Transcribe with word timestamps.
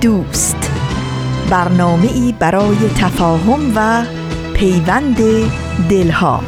دوست. 0.00 0.70
برنامه 1.50 2.12
ای 2.12 2.34
برای 2.38 2.76
تفاهم 2.98 3.72
و 3.76 4.04
پیوند 4.54 5.16
دلها. 5.90 6.42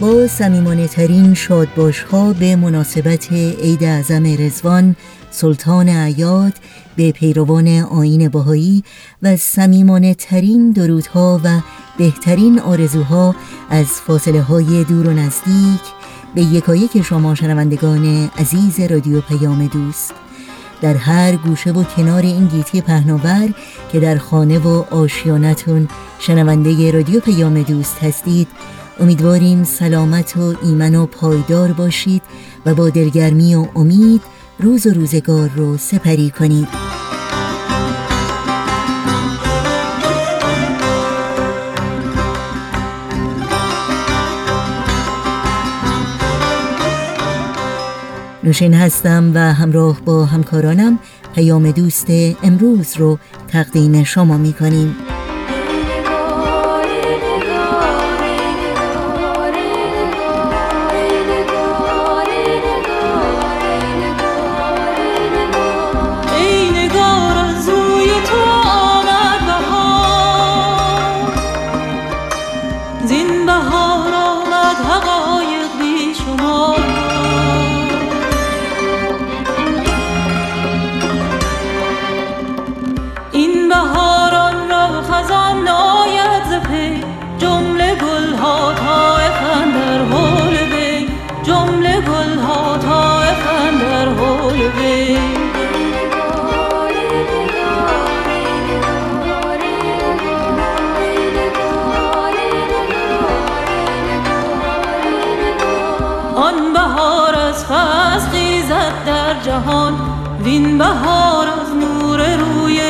با 0.00 0.26
سمیمانه 0.26 0.88
ترین 0.88 1.34
شادباش 1.34 2.02
ها 2.02 2.32
به 2.32 2.56
مناسبت 2.56 3.32
عید 3.32 3.84
اعظم 3.84 4.26
رزوان 4.38 4.96
سلطان 5.30 5.88
عیاد 5.88 6.52
به 6.96 7.12
پیروان 7.12 7.68
آین 7.68 8.28
باهایی 8.28 8.84
و 9.22 9.36
سمیمانه 9.36 10.14
ترین 10.14 10.72
درودها 10.72 11.40
و 11.44 11.60
بهترین 11.98 12.60
آرزوها 12.60 13.34
از 13.70 13.86
فاصله 13.86 14.42
های 14.42 14.84
دور 14.84 15.06
و 15.06 15.12
نزدیک 15.12 15.80
به 16.34 16.42
یکایک 16.42 17.02
شما 17.02 17.34
شنوندگان 17.34 18.30
عزیز 18.38 18.80
رادیو 18.80 19.20
پیام 19.20 19.66
دوست. 19.66 20.14
در 20.80 20.94
هر 20.94 21.36
گوشه 21.36 21.72
و 21.72 21.84
کنار 21.84 22.22
این 22.22 22.46
گیتی 22.46 22.80
پهناور 22.80 23.48
که 23.92 24.00
در 24.00 24.18
خانه 24.18 24.58
و 24.58 24.84
آشیانتون 24.90 25.88
شنونده 26.18 26.90
رادیو 26.90 27.20
پیام 27.20 27.62
دوست 27.62 27.98
هستید 27.98 28.48
امیدواریم 29.00 29.64
سلامت 29.64 30.36
و 30.36 30.54
ایمن 30.62 30.94
و 30.94 31.06
پایدار 31.06 31.72
باشید 31.72 32.22
و 32.66 32.74
با 32.74 32.90
دلگرمی 32.90 33.54
و 33.54 33.66
امید 33.76 34.22
روز 34.58 34.86
و 34.86 34.92
روزگار 34.92 35.50
رو 35.56 35.76
سپری 35.76 36.30
کنید. 36.30 36.87
نوشین 48.48 48.74
هستم 48.74 49.30
و 49.34 49.38
همراه 49.38 50.00
با 50.00 50.24
همکارانم 50.24 50.98
پیام 51.34 51.70
دوست 51.70 52.06
امروز 52.42 52.96
رو 52.96 53.18
تقدیم 53.48 54.04
شما 54.04 54.38
می 54.38 54.52
کنیم 54.52 54.96
از 111.48 111.74
نور 111.74 112.36
روی 112.36 112.80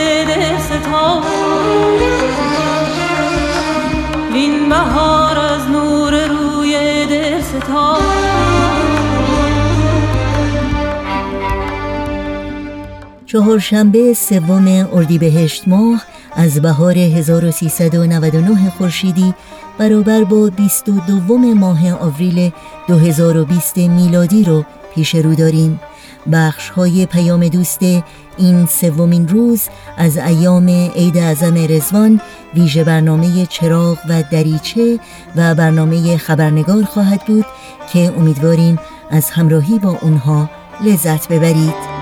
بهار 4.69 5.38
از 5.38 5.71
نور 5.71 6.26
روی 6.26 6.75
چهارشنبه 13.26 14.15
سوم 14.15 14.88
اردیبهشت 14.93 15.69
ماه 15.69 16.03
از 16.37 16.62
بهار 16.62 16.99
1399 16.99 18.70
خورشیدی 18.70 19.34
برابر 19.78 20.25
با 20.25 20.50
22 20.56 21.38
ماه 21.38 21.93
آوریل 21.93 22.50
2020 22.88 23.76
میلادی 23.76 24.44
رو 24.44 24.65
پیش 24.94 25.15
رو 25.15 25.34
داریم. 25.34 25.81
بخش 26.33 26.71
های 26.71 27.06
پیام 27.06 27.49
دوست 27.49 27.83
این 28.39 28.67
سومین 28.67 29.29
روز 29.29 29.62
از 29.97 30.17
ایام 30.17 30.69
عید 30.69 31.19
اعظم 31.19 31.55
رزوان 31.69 32.21
ویژه 32.55 32.84
برنامه 32.84 33.47
چراغ 33.47 33.99
و 34.09 34.23
دریچه 34.23 34.99
و 35.37 35.55
برنامه 35.55 36.17
خبرنگار 36.17 36.84
خواهد 36.84 37.25
بود 37.27 37.47
که 37.93 38.12
امیدواریم 38.19 38.79
از 39.11 39.31
همراهی 39.31 39.79
با 39.79 39.99
اونها 40.03 40.51
لذت 40.84 41.29
ببرید. 41.29 41.99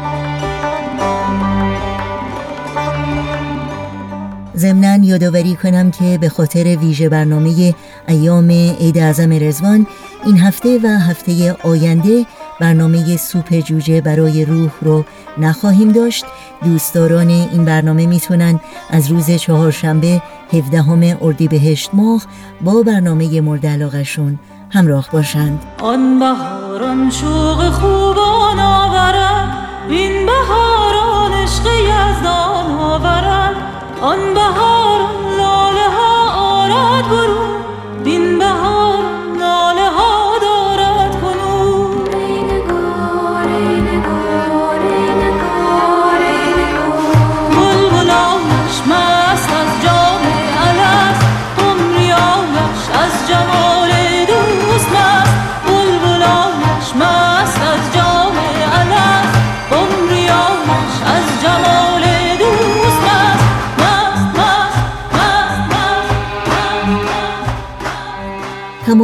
ضمنا 4.57 5.05
یادآوری 5.05 5.57
کنم 5.57 5.91
که 5.91 6.19
به 6.21 6.29
خاطر 6.29 6.77
ویژه 6.77 7.09
برنامه 7.09 7.75
ایام 8.09 8.51
عید 8.51 8.99
اعظم 8.99 9.33
رزوان 9.33 9.87
این 10.27 10.39
هفته 10.39 10.79
و 10.85 10.87
هفته 10.87 11.53
آینده 11.53 12.27
برنامه 12.61 13.17
سوپ 13.17 13.55
جوجه 13.55 14.01
برای 14.01 14.45
روح 14.45 14.71
رو 14.81 15.05
نخواهیم 15.39 15.93
داشت. 15.93 16.25
دوستداران 16.65 17.29
این 17.29 17.65
برنامه 17.65 18.07
می‌تونن 18.07 18.61
از 18.91 19.11
روز 19.11 19.31
چهارشنبه 19.31 20.23
17 20.53 21.19
اردیبهشت 21.23 21.91
ماه 21.93 22.23
با 22.61 22.83
برنامه 22.83 23.41
مورد 23.41 23.67
علاقشون 23.67 24.39
همراه 24.71 25.09
باشند. 25.13 25.65
آن 25.81 26.19
بهاران 26.19 27.11
شوق 27.11 27.71
خوبان 27.71 28.59
آورد 28.59 29.49
این 29.89 30.27
بهاران 30.27 31.33
عشق 31.33 31.67
یزدان 31.67 32.71
آورد 32.71 33.57
آن 34.01 34.35
بهاران 34.35 34.86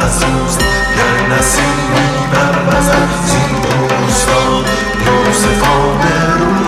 گر 0.00 1.34
نسیمی 1.34 2.26
برمزد 2.32 3.08
زین 3.26 3.60
دوستان 3.60 4.64
یوسفان 5.06 6.02
رو 6.40 6.60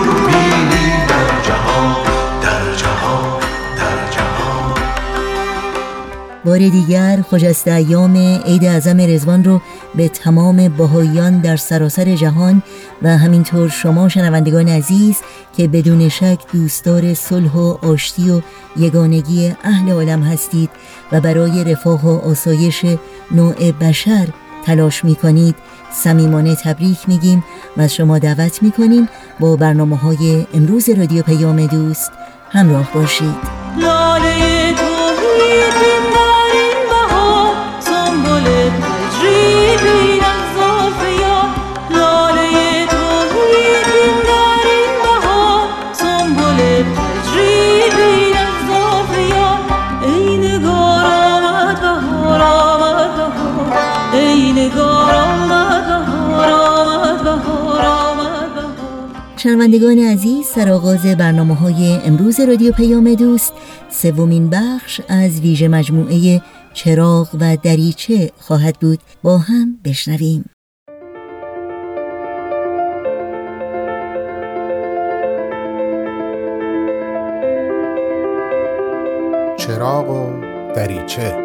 بار 6.45 6.57
دیگر 6.57 7.23
خجسته 7.31 7.71
ایام 7.71 8.17
عید 8.45 8.65
اعظم 8.65 8.97
رزوان 9.01 9.43
رو 9.43 9.61
به 9.95 10.07
تمام 10.07 10.67
باهایان 10.67 11.39
در 11.39 11.55
سراسر 11.55 12.15
جهان 12.15 12.63
و 13.01 13.17
همینطور 13.17 13.69
شما 13.69 14.09
شنوندگان 14.09 14.67
عزیز 14.67 15.17
که 15.57 15.67
بدون 15.67 16.09
شک 16.09 16.39
دوستدار 16.53 17.13
صلح 17.13 17.51
و 17.51 17.77
آشتی 17.81 18.31
و 18.31 18.41
یگانگی 18.77 19.53
اهل 19.63 19.91
عالم 19.91 20.23
هستید 20.23 20.69
و 21.11 21.21
برای 21.21 21.63
رفاه 21.63 22.05
و 22.05 22.29
آسایش 22.29 22.85
نوع 23.31 23.71
بشر 23.71 24.27
تلاش 24.65 25.05
می 25.05 25.15
کنید 25.15 25.55
صمیمانه 25.91 26.55
تبریک 26.55 26.97
میگیم 27.09 27.43
و 27.77 27.81
از 27.81 27.93
شما 27.93 28.19
دعوت 28.19 28.63
می 28.63 28.71
کنیم 28.71 29.09
با 29.39 29.55
برنامه 29.55 29.97
های 29.97 30.47
امروز 30.53 30.89
رادیو 30.89 31.23
پیام 31.23 31.67
دوست. 31.67 32.11
همراه 32.49 32.91
باشید. 32.93 33.35
شنوندگان 59.43 59.99
عزیز 59.99 60.45
سرآغاز 60.45 61.05
برنامه 61.05 61.55
های 61.55 61.99
امروز 62.05 62.39
رادیو 62.39 62.71
پیام 62.71 63.13
دوست 63.13 63.53
سومین 63.89 64.49
بخش 64.49 65.01
از 65.07 65.41
ویژه 65.41 65.67
مجموعه 65.67 66.41
چراغ 66.73 67.27
و 67.39 67.57
دریچه 67.57 68.31
خواهد 68.37 68.79
بود. 68.79 68.99
با 69.23 69.37
هم 69.37 69.79
بشنویم. 69.85 70.45
چراغ 79.57 80.09
و 80.09 80.41
دریچه 80.75 81.37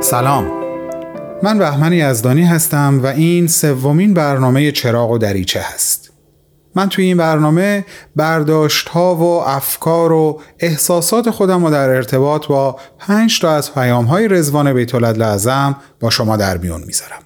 سلام. 0.00 0.65
من 1.42 1.58
بهمن 1.58 1.92
یزدانی 1.92 2.44
هستم 2.44 3.00
و 3.02 3.06
این 3.06 3.46
سومین 3.46 4.14
برنامه 4.14 4.72
چراغ 4.72 5.10
و 5.10 5.18
دریچه 5.18 5.60
هست. 5.60 6.10
من 6.74 6.88
توی 6.88 7.04
این 7.04 7.16
برنامه 7.16 7.84
برداشت 8.16 8.88
ها 8.88 9.14
و 9.14 9.48
افکار 9.48 10.12
و 10.12 10.40
احساسات 10.60 11.30
خودم 11.30 11.64
رو 11.64 11.70
در 11.70 11.88
ارتباط 11.88 12.46
با 12.46 12.76
پنج 12.98 13.40
تا 13.40 13.50
از 13.50 13.74
پیام 13.74 14.04
های 14.04 14.28
رزوان 14.28 14.72
بیت 14.72 14.94
لازم 14.94 15.76
با 16.00 16.10
شما 16.10 16.36
در 16.36 16.58
میون 16.58 16.82
می‌ذارم. 16.86 17.22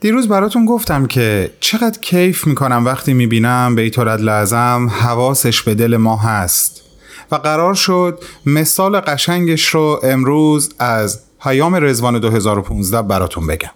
دیروز 0.00 0.28
براتون 0.28 0.66
گفتم 0.66 1.06
که 1.06 1.50
چقدر 1.60 1.98
کیف 2.00 2.46
می‌کنم 2.46 2.84
وقتی 2.86 3.14
می‌بینم 3.14 3.74
بیت 3.74 3.98
لازم 3.98 4.90
حواسش 5.00 5.62
به 5.62 5.74
دل 5.74 5.96
ما 5.96 6.16
هست 6.16 6.82
و 7.30 7.36
قرار 7.36 7.74
شد 7.74 8.24
مثال 8.46 9.00
قشنگش 9.00 9.66
رو 9.66 10.00
امروز 10.02 10.70
از 10.78 11.20
پیام 11.42 11.74
رزوان 11.74 12.18
2015 12.18 13.02
براتون 13.02 13.46
بگم. 13.46 13.70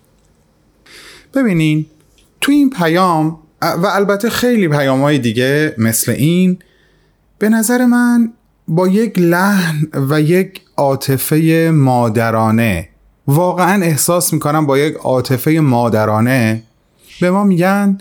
ببینین 1.34 1.86
تو 2.40 2.52
این 2.52 2.70
پیام 2.70 3.38
و 3.62 3.86
البته 3.86 4.30
خیلی 4.30 4.68
پیام 4.68 5.00
های 5.02 5.18
دیگه 5.18 5.74
مثل 5.78 6.12
این 6.12 6.58
به 7.38 7.48
نظر 7.48 7.86
من 7.86 8.32
با 8.68 8.88
یک 8.88 9.18
لحن 9.18 9.88
و 9.94 10.20
یک 10.20 10.60
عاطفه 10.76 11.70
مادرانه 11.74 12.88
واقعا 13.26 13.82
احساس 13.82 14.32
می‌کنم 14.32 14.66
با 14.66 14.78
یک 14.78 14.94
عاطفه 14.94 15.50
مادرانه 15.50 16.62
به 17.20 17.30
ما 17.30 17.44
میگن 17.44 17.98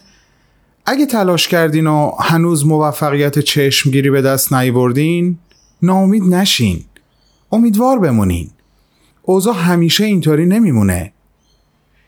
اگه 0.86 1.06
تلاش 1.06 1.48
کردین 1.48 1.88
و 1.88 2.12
هنوز 2.20 2.66
موفقیت 2.66 3.40
چشمگیری 3.40 4.10
به 4.10 4.22
دست 4.22 4.54
نیاوردین 4.54 5.38
ناامید 5.82 6.24
نشین. 6.24 6.84
امیدوار 7.52 8.00
بمونین. 8.00 8.50
اوضاع 9.26 9.56
همیشه 9.56 10.06
اینطوری 10.06 10.46
نمیمونه. 10.46 11.14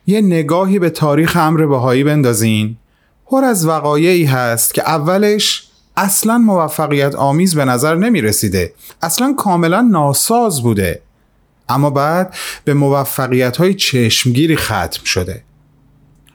یه 0.07 0.21
نگاهی 0.21 0.79
به 0.79 0.89
تاریخ 0.89 1.37
امر 1.37 1.65
بهایی 1.65 2.03
بندازین. 2.03 2.77
پر 3.25 3.43
از 3.43 3.65
وقایعی 3.65 4.25
هست 4.25 4.73
که 4.73 4.81
اولش 4.89 5.67
اصلا 5.97 6.37
موفقیت 6.37 7.15
آمیز 7.15 7.55
به 7.55 7.65
نظر 7.65 7.95
نمی 7.95 8.21
رسیده 8.21 8.73
اصلا 9.01 9.33
کاملا 9.33 9.81
ناساز 9.81 10.63
بوده. 10.63 11.01
اما 11.69 11.89
بعد 11.89 12.35
به 12.63 12.73
موفقیت 12.73 13.57
های 13.57 13.73
چشمگیری 13.73 14.55
ختم 14.57 15.03
شده. 15.05 15.43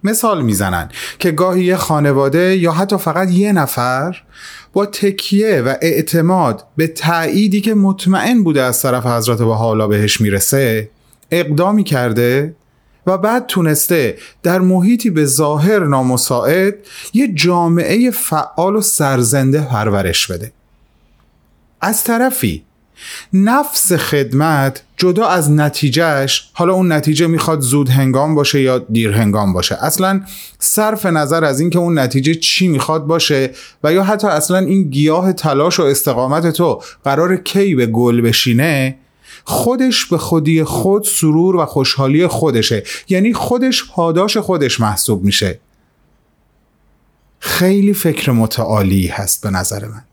مثال 0.05 0.43
می‌زنن 0.43 0.89
که 1.19 1.31
گاهی 1.31 1.65
یه 1.65 1.77
خانواده 1.77 2.57
یا 2.57 2.73
حتی 2.73 2.97
فقط 2.97 3.31
یه 3.31 3.53
نفر 3.53 4.23
با 4.73 4.87
تکیه 4.87 5.61
و 5.61 5.75
اعتماد 5.83 6.65
به 6.77 6.87
تأییدی 6.87 7.61
که 7.61 7.75
مطمئن 7.75 8.43
بوده 8.43 8.63
از 8.63 8.83
طرف 8.83 9.07
حضرت 9.07 9.41
و 9.41 9.53
حالا 9.53 9.89
بهش 9.89 10.21
می‌رسه 10.21 10.91
اقدامی 11.31 11.85
کرده 11.85 12.55
و 13.07 13.19
بعد 13.19 13.47
تونسته 13.47 14.19
در 14.43 14.59
محیطی 14.59 15.11
به 15.11 15.25
ظاهر 15.25 15.79
نامساعد 15.85 16.75
یه 17.15 17.33
جامعه 17.35 18.11
فعال 18.11 18.77
و 18.77 18.81
سرزنده 18.81 19.61
پرورش 19.61 20.27
بده. 20.27 20.53
از 21.81 22.05
طرفی 22.05 22.65
نفس 23.33 23.93
خدمت 23.93 24.83
جدا 24.97 25.27
از 25.27 25.51
نتیجهش 25.51 26.51
حالا 26.53 26.75
اون 26.75 26.93
نتیجه 26.93 27.27
می‌خواد 27.27 27.61
زود 27.61 27.89
هنگام 27.89 28.35
باشه 28.35 28.61
یا 28.61 28.79
دیر 28.79 29.13
هنگام 29.13 29.53
باشه. 29.53 29.85
اصلا 29.85 30.21
صرف 30.59 31.07
نظر 31.07 31.45
از 31.45 31.61
اینکه 31.61 31.79
اون 31.79 31.99
نتیجه 31.99 32.35
چی 32.35 32.69
می‌خواد 32.69 33.07
باشه 33.07 33.51
و 33.85 33.93
یا 33.93 34.05
حتی 34.05 34.27
اصلا 34.27 34.59
این 34.59 34.83
گیاه 34.83 35.33
تلاش 35.33 35.81
و 35.81 35.83
استقامت 35.83 36.51
تو 36.51 36.83
قرار 37.05 37.37
کی 37.37 37.75
به 37.75 37.87
گل 37.87 38.21
بشینه 38.21 38.99
خودش 39.45 40.07
به 40.07 40.19
خودی 40.19 40.65
خود 40.65 41.05
سرور 41.05 41.57
و 41.57 41.67
خوشحالی 41.67 42.27
خودشه. 42.27 42.83
یعنی 43.09 43.33
خودش 43.33 43.91
پاداش 43.91 44.37
خودش 44.37 44.81
محسوب 44.81 45.25
میشه. 45.25 45.61
خیلی 47.39 47.93
فکر 47.93 48.33
متعالی 48.33 49.07
هست 49.07 49.43
به 49.43 49.51
نظر 49.51 49.85
من. 49.85 50.05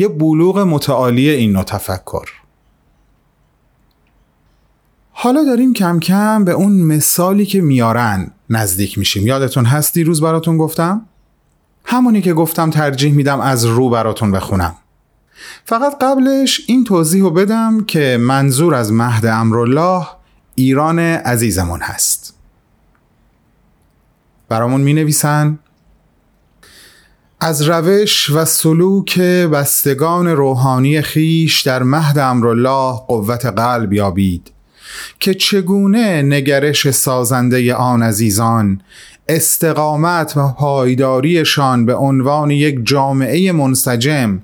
یه 0.00 0.08
بلوغ 0.08 0.58
متعالی 0.58 1.30
این 1.30 1.52
نوع 1.52 1.62
تفکر. 1.62 2.28
حالا 5.12 5.44
داریم 5.44 5.72
کم 5.72 6.00
کم 6.00 6.44
به 6.44 6.52
اون 6.52 6.72
مثالی 6.72 7.46
که 7.46 7.60
میارن 7.60 8.30
نزدیک 8.50 8.98
میشیم. 8.98 9.26
یادتون 9.26 9.64
هست 9.64 9.94
دیروز 9.94 10.20
براتون 10.20 10.58
گفتم؟ 10.58 11.06
همونی 11.84 12.22
که 12.22 12.34
گفتم 12.34 12.70
ترجیح 12.70 13.12
میدم 13.12 13.40
از 13.40 13.64
رو 13.64 13.90
براتون 13.90 14.32
بخونم. 14.32 14.74
فقط 15.64 15.98
قبلش 16.00 16.60
این 16.66 16.84
توضیح 16.84 17.22
رو 17.22 17.30
بدم 17.30 17.84
که 17.84 18.18
منظور 18.20 18.74
از 18.74 18.92
مهد 18.92 19.26
امرالله 19.26 20.06
ایران 20.54 20.98
عزیزمون 20.98 21.80
هست. 21.80 22.34
برامون 24.48 24.80
می 24.80 24.92
نویسن 24.92 25.58
از 27.42 27.62
روش 27.62 28.30
و 28.30 28.44
سلوک 28.44 29.20
بستگان 29.20 30.28
روحانی 30.28 31.02
خیش 31.02 31.60
در 31.60 31.82
مهد 31.82 32.18
امرالله 32.18 32.92
قوت 33.08 33.46
قلب 33.46 33.92
یابید 33.92 34.52
که 35.20 35.34
چگونه 35.34 36.22
نگرش 36.22 36.90
سازنده 36.90 37.74
آن 37.74 38.02
عزیزان 38.02 38.80
استقامت 39.28 40.36
و 40.36 40.48
پایداریشان 40.48 41.86
به 41.86 41.94
عنوان 41.94 42.50
یک 42.50 42.80
جامعه 42.84 43.52
منسجم 43.52 44.42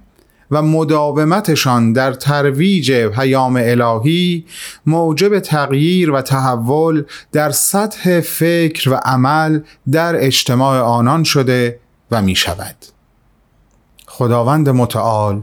و 0.50 0.62
مداومتشان 0.62 1.92
در 1.92 2.12
ترویج 2.12 2.92
پیام 2.92 3.60
الهی 3.62 4.44
موجب 4.86 5.38
تغییر 5.38 6.10
و 6.10 6.22
تحول 6.22 7.04
در 7.32 7.50
سطح 7.50 8.20
فکر 8.20 8.90
و 8.90 8.94
عمل 8.94 9.60
در 9.92 10.24
اجتماع 10.24 10.80
آنان 10.80 11.24
شده 11.24 11.78
و 12.10 12.22
می 12.22 12.36
شود 12.36 12.76
خداوند 14.06 14.68
متعال 14.68 15.42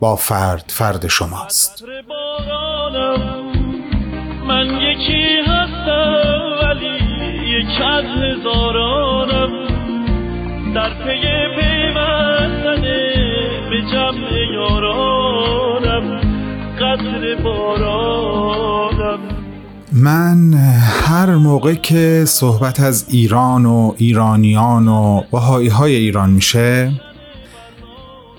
با 0.00 0.16
فرد 0.16 0.64
فرد 0.68 1.08
شماست. 1.08 1.84
من 4.48 4.66
یکی 4.66 5.40
هستم 5.46 6.40
ولی 6.62 6.96
یک 7.58 7.82
از 7.82 8.04
هزارانم 8.04 9.52
در 10.74 10.94
پی 11.04 11.22
پیوستن 11.56 12.82
به 13.70 13.82
جمع 13.92 14.32
یارانم. 14.52 16.20
قدر 16.80 17.42
باران 17.42 18.11
هزاران 19.92 20.54
هر 21.08 21.36
موقع 21.36 21.74
که 21.74 22.24
صحبت 22.26 22.80
از 22.80 23.06
ایران 23.08 23.66
و 23.66 23.94
ایرانیان 23.96 24.88
و 24.88 25.22
بهایی 25.32 25.68
های 25.68 25.94
ایران 25.94 26.30
میشه 26.30 26.92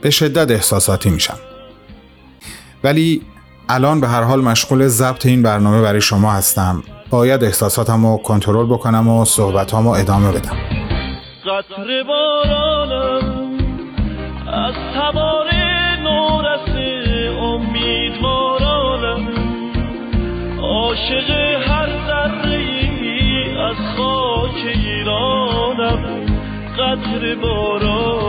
به 0.02 0.10
شدت 0.10 0.52
احساساتی 0.52 1.10
میشم. 1.10 1.38
ولی 2.84 3.22
الان 3.70 4.02
به 4.02 4.08
هر 4.08 4.24
حال 4.24 4.42
مشغول 4.42 4.88
ضبط 4.88 5.26
این 5.26 5.44
برنامه 5.44 5.82
برای 5.82 6.02
شما 6.02 6.32
هستم. 6.32 6.84
باید 7.10 7.44
احساساتم 7.44 8.06
رو 8.06 8.18
کنترل 8.18 8.66
بکنم 8.66 9.08
و 9.08 9.26
صحبتامو 9.26 9.90
ادامه 9.90 10.32
بدم. 10.32 10.58
قطر 11.46 12.04
بارانم 12.08 13.58
از 14.48 14.74
عاشق 21.14 21.30
هر 21.70 21.90
ذره 22.08 22.58
ای 22.58 23.58
از 23.58 23.76
خاک 23.98 24.66
ایرانم. 24.66 26.26
قطر 26.78 27.36
بارانم 27.36 28.23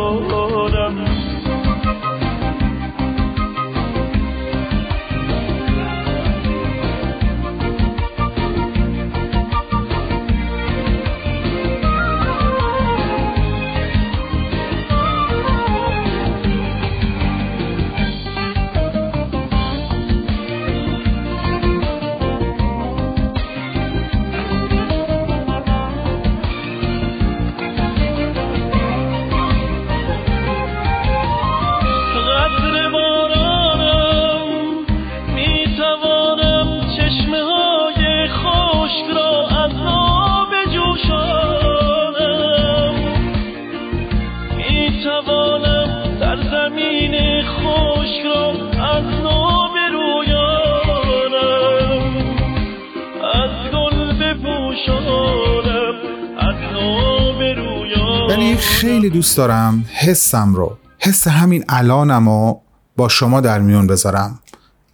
دوست 59.25 59.37
دارم 59.37 59.85
حسم 59.95 60.55
رو 60.55 60.79
حس 60.99 61.29
همین 61.29 61.65
الانم 61.69 62.29
رو 62.29 62.61
با 62.97 63.09
شما 63.09 63.41
در 63.41 63.59
میون 63.59 63.87
بذارم. 63.87 64.39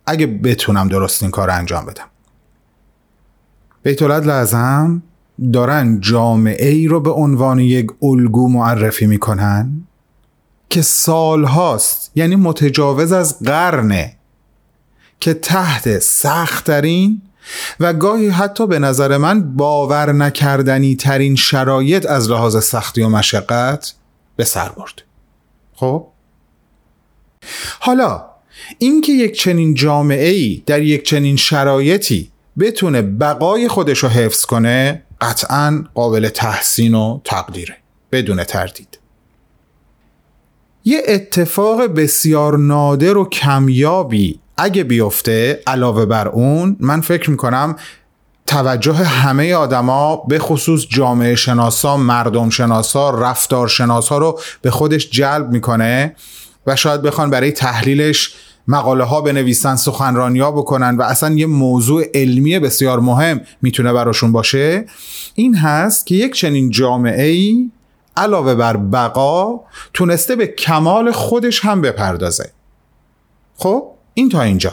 اگه 0.06 0.26
بتونم 0.26 0.88
درست 0.88 1.22
این 1.22 1.30
کار 1.30 1.50
انجام 1.50 1.86
بدم. 1.86 2.04
بیت 3.82 4.02
لازم 4.02 5.02
دارن 5.52 6.00
جامعه 6.00 6.68
ای 6.68 6.88
رو 6.88 7.00
به 7.00 7.10
عنوان 7.10 7.58
یک 7.58 7.86
الگو 8.02 8.48
معرفی 8.48 9.06
می‌کنن 9.06 9.86
که 10.68 10.82
سال 10.82 11.44
هاست 11.44 12.10
یعنی 12.14 12.36
متجاوز 12.36 13.12
از 13.12 13.38
قرنه 13.38 14.16
که 15.20 15.34
تحت 15.34 15.98
سختترین 15.98 17.22
و 17.80 17.92
گاهی 17.92 18.28
حتی 18.28 18.66
به 18.66 18.78
نظر 18.78 19.16
من 19.16 19.56
باور 19.56 20.12
نکردنی 20.12 20.96
ترین 20.96 21.36
شرایط 21.36 22.06
از 22.06 22.30
لحاظ 22.30 22.64
سختی 22.64 23.02
و 23.02 23.08
مشقت 23.08 23.94
به 24.40 24.44
سر 24.44 24.68
برد. 24.68 25.02
خب؟ 25.74 26.06
حالا 27.80 28.24
اینکه 28.78 29.12
یک 29.12 29.38
چنین 29.38 29.74
جامعه 29.74 30.28
ای 30.28 30.62
در 30.66 30.82
یک 30.82 31.02
چنین 31.02 31.36
شرایطی 31.36 32.30
بتونه 32.58 33.02
بقای 33.02 33.68
خودش 33.68 33.98
رو 33.98 34.08
حفظ 34.08 34.44
کنه 34.44 35.02
قطعا 35.20 35.84
قابل 35.94 36.28
تحسین 36.28 36.94
و 36.94 37.20
تقدیره 37.24 37.76
بدون 38.12 38.44
تردید. 38.44 38.98
یه 40.84 41.02
اتفاق 41.08 41.82
بسیار 41.82 42.58
نادر 42.58 43.16
و 43.16 43.28
کمیابی 43.28 44.40
اگه 44.56 44.84
بیفته 44.84 45.62
علاوه 45.66 46.06
بر 46.06 46.28
اون 46.28 46.76
من 46.80 47.00
فکر 47.00 47.30
می‌کنم 47.30 47.76
توجه 48.50 48.94
همه 48.94 49.54
آدما 49.54 50.16
به 50.16 50.38
خصوص 50.38 50.86
جامعه 50.88 51.34
شناسا 51.34 51.96
مردم 51.96 52.50
شناسا 52.50 53.10
رفتار 53.10 53.68
شناسا 53.68 54.18
رو 54.18 54.40
به 54.62 54.70
خودش 54.70 55.10
جلب 55.10 55.50
می‌کنه 55.50 56.16
و 56.66 56.76
شاید 56.76 57.02
بخوان 57.02 57.30
برای 57.30 57.52
تحلیلش 57.52 58.34
مقاله 58.68 59.04
ها 59.04 59.20
بنویسن 59.20 59.76
سخنرانی 59.76 60.40
ها 60.40 60.52
بکنن 60.52 60.96
و 60.96 61.02
اصلا 61.02 61.34
یه 61.34 61.46
موضوع 61.46 62.04
علمی 62.14 62.58
بسیار 62.58 63.00
مهم 63.00 63.40
می‌تونه 63.62 63.92
براشون 63.92 64.32
باشه. 64.32 64.84
این 65.34 65.54
هست 65.54 66.06
که 66.06 66.14
یک 66.14 66.34
چنین 66.34 66.70
جامعه 66.70 67.26
ای 67.26 67.70
علاوه 68.16 68.54
بر 68.54 68.76
بقا 68.76 69.60
تونسته 69.94 70.36
به 70.36 70.46
کمال 70.46 71.12
خودش 71.12 71.64
هم 71.64 71.80
بپردازه. 71.80 72.50
خب؟ 73.56 73.84
این 74.14 74.28
تا 74.28 74.42
اینجا. 74.42 74.72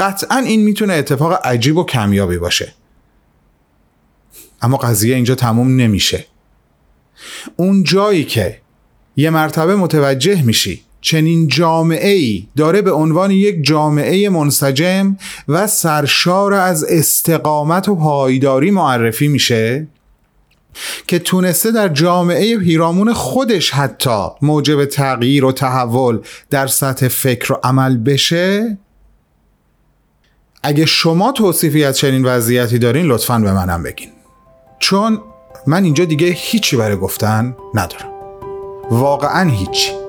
قطعا 0.00 0.36
این 0.36 0.62
می‌تونه 0.62 0.92
اتفاق 0.92 1.46
عجیب 1.46 1.76
و 1.76 1.84
کمیابی 1.84 2.38
باشه. 2.38 2.74
اما 4.64 4.76
قضیه 4.76 5.14
اینجا 5.14 5.34
تموم 5.34 5.76
نمیشه. 5.76 6.26
اون 7.56 7.82
جایی 7.82 8.24
که 8.24 8.60
یه 9.16 9.30
مرتبه 9.30 9.76
متوجه 9.76 10.42
میشی 10.42 10.82
چنین 11.00 11.48
جامعه 11.48 12.12
ای 12.12 12.46
داره 12.56 12.82
به 12.82 12.92
عنوان 12.92 13.30
یک 13.30 13.64
جامعه 13.64 14.28
منسجم 14.28 15.16
و 15.48 15.66
سرشار 15.66 16.52
از 16.52 16.84
استقامت 16.84 17.88
و 17.88 17.94
پایداری 17.96 18.70
معرفی 18.70 19.28
میشه 19.28 19.86
که 21.06 21.18
تونسته 21.18 21.70
در 21.70 21.88
جامعه 21.88 22.58
پیرامون 22.58 23.12
خودش 23.12 23.70
حتی 23.70 24.26
موجب 24.42 24.84
تغییر 24.84 25.44
و 25.44 25.52
تحول 25.52 26.20
در 26.50 26.66
سطح 26.66 27.08
فکر 27.08 27.52
و 27.52 27.56
عمل 27.62 27.96
بشه. 27.96 28.78
اگه 30.62 30.86
شما 30.86 31.32
توصیفی 31.32 31.84
از 31.84 31.98
چنین 31.98 32.24
وضعیتی 32.24 32.78
دارین 32.78 33.06
لطفا 33.06 33.38
به 33.38 33.52
منم 33.52 33.82
بگین. 33.82 34.13
چون 34.78 35.20
من 35.66 35.84
اینجا 35.84 36.04
دیگه 36.04 36.26
هیچی 36.26 36.76
برای 36.76 36.96
گفتن 36.96 37.56
ندارم. 37.74 38.12
واقعا 38.90 39.50
هیچی. 39.50 40.03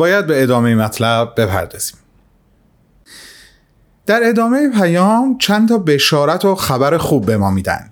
باید 0.00 0.26
به 0.26 0.42
ادامه 0.42 0.74
مطلب 0.74 1.34
بپردازیم. 1.36 1.96
در 4.06 4.20
ادامه 4.24 4.68
پیام 4.80 5.38
چند 5.38 5.68
تا 5.68 5.78
بشارت 5.78 6.44
و 6.44 6.54
خبر 6.54 6.98
خوب 6.98 7.26
به 7.26 7.36
ما 7.36 7.50
میدن. 7.50 7.90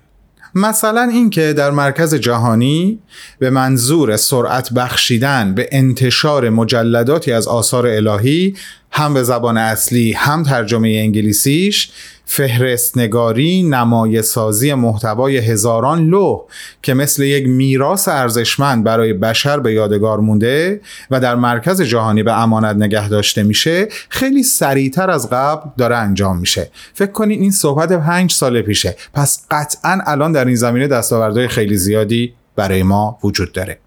مثلا 0.55 1.01
اینکه 1.01 1.53
در 1.53 1.71
مرکز 1.71 2.15
جهانی 2.15 2.99
به 3.39 3.49
منظور 3.49 4.17
سرعت 4.17 4.73
بخشیدن 4.73 5.55
به 5.55 5.69
انتشار 5.71 6.49
مجلداتی 6.49 7.31
از 7.31 7.47
آثار 7.47 7.87
الهی 7.87 8.55
هم 8.91 9.13
به 9.13 9.23
زبان 9.23 9.57
اصلی 9.57 10.13
هم 10.13 10.43
ترجمه 10.43 10.89
انگلیسیش 10.89 11.91
فهرست 12.31 12.97
نگاری 12.97 13.63
نمای 13.63 14.21
سازی 14.21 14.73
محتوای 14.73 15.37
هزاران 15.37 16.07
لوح 16.07 16.41
که 16.81 16.93
مثل 16.93 17.23
یک 17.23 17.47
میراث 17.47 18.07
ارزشمند 18.07 18.83
برای 18.83 19.13
بشر 19.13 19.59
به 19.59 19.73
یادگار 19.73 20.19
مونده 20.19 20.81
و 21.11 21.19
در 21.19 21.35
مرکز 21.35 21.81
جهانی 21.81 22.23
به 22.23 22.41
امانت 22.41 22.75
نگه 22.75 23.09
داشته 23.09 23.43
میشه 23.43 23.87
خیلی 24.09 24.43
سریعتر 24.43 25.09
از 25.09 25.29
قبل 25.29 25.69
داره 25.77 25.97
انجام 25.97 26.39
میشه. 26.39 26.71
فکر 26.93 27.11
کنید 27.11 27.41
این 27.41 27.51
صحبت 27.51 27.91
پنج 27.91 28.31
سال 28.31 28.61
پیشه. 28.61 28.95
پس 29.13 29.45
قطعا 29.51 29.99
الان 30.05 30.31
در 30.31 30.45
این 30.45 30.55
زمینه 30.55 30.87
دستاوردهای 30.87 31.47
خیلی 31.47 31.77
زیادی 31.77 32.33
برای 32.55 32.83
ما 32.83 33.19
وجود 33.23 33.51
داره. 33.51 33.79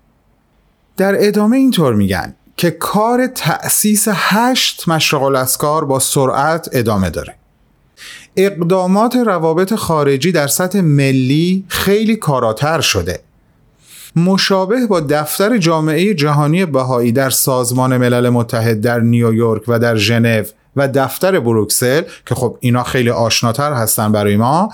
در 0.96 1.26
ادامه 1.26 1.56
اینطور 1.56 1.94
میگن. 1.94 2.34
که 2.62 2.70
کار 2.70 3.26
تأسیس 3.26 4.08
هشت 4.10 4.88
مشرق 4.88 5.22
الاسکار 5.22 5.84
با 5.84 5.98
سرعت 5.98 6.68
ادامه 6.72 7.10
داره. 7.10 7.34
اقدامات 8.36 9.16
روابط 9.16 9.74
خارجی 9.74 10.32
در 10.32 10.46
سطح 10.46 10.80
ملی 10.80 11.64
خیلی 11.68 12.16
کاراتر 12.16 12.80
شده. 12.80 13.20
مشابه 14.16 14.86
با 14.86 15.00
دفتر 15.00 15.58
جامعه 15.58 16.14
جهانی 16.14 16.66
بهایی 16.66 17.12
در 17.12 17.30
سازمان 17.30 17.96
ملل 17.96 18.28
متحد 18.28 18.80
در 18.80 19.00
نیویورک 19.00 19.62
و 19.68 19.78
در 19.78 19.96
ژنو 19.96 20.42
و 20.76 20.88
دفتر 20.88 21.40
بروکسل 21.40 22.02
که 22.26 22.34
خب 22.34 22.56
اینا 22.60 22.82
خیلی 22.82 23.10
آشناتر 23.10 23.72
هستن 23.72 24.12
برای 24.12 24.36
ما 24.36 24.72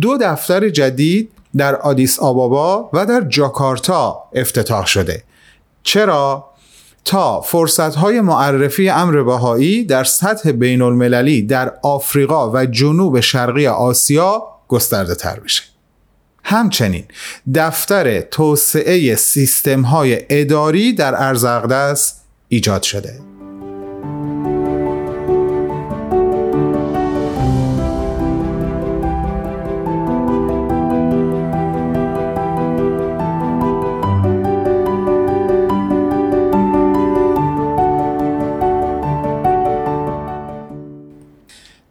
دو 0.00 0.18
دفتر 0.20 0.68
جدید 0.68 1.30
در 1.56 1.76
آدیس 1.76 2.20
آبابا 2.20 2.90
و 2.92 3.06
در 3.06 3.20
جاکارتا 3.20 4.22
افتتاح 4.34 4.86
شده. 4.86 5.22
چرا؟ 5.82 6.53
تا 7.04 7.40
فرصتهای 7.40 8.20
معرفی 8.20 8.88
امر 8.88 9.22
بهایی 9.22 9.84
در 9.84 10.04
سطح 10.04 10.52
بین 10.52 10.82
المللی 10.82 11.42
در 11.42 11.72
آفریقا 11.82 12.50
و 12.50 12.66
جنوب 12.66 13.20
شرقی 13.20 13.66
آسیا 13.66 14.42
گسترده 14.68 15.14
تر 15.14 15.40
بشه 15.40 15.62
همچنین 16.44 17.04
دفتر 17.54 18.20
توسعه 18.20 19.16
سیستم 19.16 19.82
های 19.82 20.20
اداری 20.30 20.92
در 20.92 21.22
ارزاقدس 21.22 22.14
ایجاد 22.48 22.82
شده. 22.82 23.20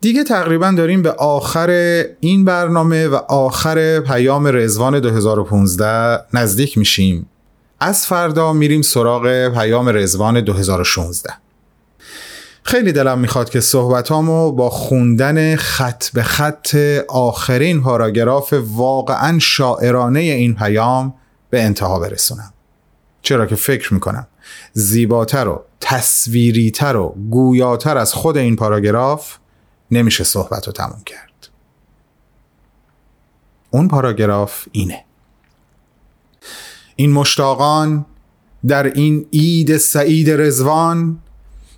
دیگه 0.03 0.24
تقریبا 0.24 0.72
داریم 0.77 1.01
به 1.01 1.12
آخر 1.12 1.69
این 2.19 2.45
برنامه 2.45 3.07
و 3.07 3.15
آخر 3.15 4.00
پیام 4.00 4.48
رزوان 4.48 5.00
2015 5.00 6.19
نزدیک 6.33 6.77
میشیم. 6.77 7.29
از 7.79 8.05
فردا 8.05 8.53
میریم 8.53 8.81
سراغ 8.81 9.50
پیام 9.50 9.89
رزوان 9.89 10.41
2016 10.41 11.33
خیلی 12.63 12.91
دلم 12.91 13.19
می‌خواد 13.19 13.50
که 13.50 13.62
صحبتامو 13.62 14.51
با 14.51 14.69
خوندن 14.69 15.55
خط 15.55 16.10
به 16.10 16.24
خط 16.24 16.75
آخرین 17.07 17.81
پاراگراف 17.81 18.53
واقعا 18.67 19.39
شاعرانه 19.39 20.19
این 20.19 20.55
پیام 20.55 21.13
به 21.50 21.63
انتها 21.63 22.00
برسونم. 22.00 22.53
چرا 23.22 23.45
که 23.45 23.55
فکر 23.55 23.93
می‌کنم 23.93 24.27
زیباتر 24.74 25.48
و 25.48 25.63
تصویریتر 25.79 26.95
و 26.95 27.15
گویاتر 27.29 27.98
از 27.98 28.13
خود 28.13 28.38
این 28.38 28.55
پاراگراف 28.55 29.38
نمیشه 29.97 30.23
صحبت 30.23 30.67
رو 30.67 30.73
تموم 30.73 31.01
کرد. 31.05 31.50
اون 33.71 33.88
پاراگراف 33.88 34.65
اینه. 34.71 35.03
این 36.95 37.12
مشتاقان 37.12 38.05
در 38.67 38.83
این 38.83 39.25
عید 39.33 39.77
سعید 39.77 40.29
رزوان 40.29 41.19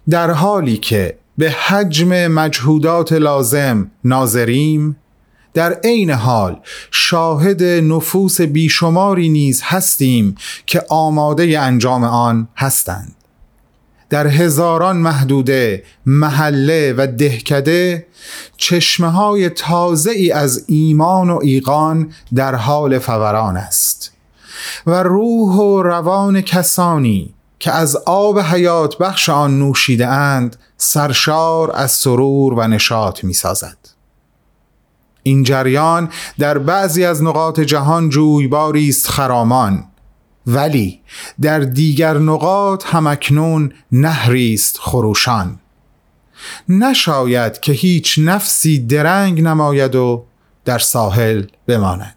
در 0.10 0.32
حالی 0.32 0.78
که 0.78 1.18
به 1.38 1.52
حجم 1.52 2.28
مجهودات 2.28 3.14
لازم 3.14 3.92
ناظریم 4.04 4.98
در 5.54 5.74
عین 5.74 6.12
حال 6.12 6.60
شاهد 6.92 7.64
نفوس 7.64 8.42
بیشماری 8.42 9.30
نیز 9.30 9.62
هستیم 9.64 10.36
که 10.66 10.84
آماده 10.90 11.60
انجام 11.60 12.04
آن 12.04 12.48
هستند. 12.56 13.16
در 14.10 14.28
هزاران 14.28 14.98
محدوده 14.98 15.84
محله 16.06 16.94
و 16.98 17.08
دهکده 17.08 18.08
چشمه 18.58 19.08
های 19.08 19.50
تازه 19.50 20.12
ای 20.12 20.32
از 20.32 20.66
ایمان 20.68 21.30
و 21.30 21.40
ایقان 21.42 22.14
در 22.36 22.56
حال 22.56 23.00
فوران 23.00 23.58
است 23.58 24.12
و 24.88 25.04
روح 25.04 25.56
و 25.56 25.84
روان 25.84 26.42
کسانی 26.42 27.34
که 27.60 27.72
از 27.72 27.96
آب 27.96 28.40
حیات 28.40 28.98
بخش 28.98 29.30
آن 29.30 29.60
نوشیده 29.60 30.08
اند 30.08 30.56
سرشار 30.78 31.72
از 31.76 31.92
سرور 31.92 32.54
و 32.54 32.68
نشاط 32.68 33.24
می 33.24 33.34
سازد. 33.34 33.78
این 35.24 35.44
جریان 35.44 36.10
در 36.40 36.58
بعضی 36.58 37.06
از 37.06 37.24
نقاط 37.24 37.60
جهان 37.60 38.10
جویباری 38.10 38.90
است 38.90 39.08
خرامان 39.08 39.84
ولی 40.48 41.02
در 41.42 41.60
دیگر 41.60 42.18
نقاط 42.18 42.86
همکنون 42.86 43.74
نهری 43.92 44.54
است 44.54 44.78
خروشان. 44.80 45.60
نشاید 46.70 47.60
که 47.60 47.74
هیچ 47.74 48.20
نفسی 48.24 48.80
درنگ 48.80 49.42
نماید 49.42 49.96
و 49.96 50.26
در 50.66 50.80
ساحل 50.80 51.44
بماند. 51.68 52.16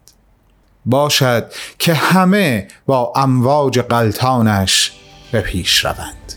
باشد 0.87 1.53
که 1.79 1.95
همه 1.95 2.69
با 2.87 3.13
امواج 3.17 3.79
قلتانش 3.79 4.93
به 5.33 5.41
پیش 5.41 5.85
روند. 5.85 6.33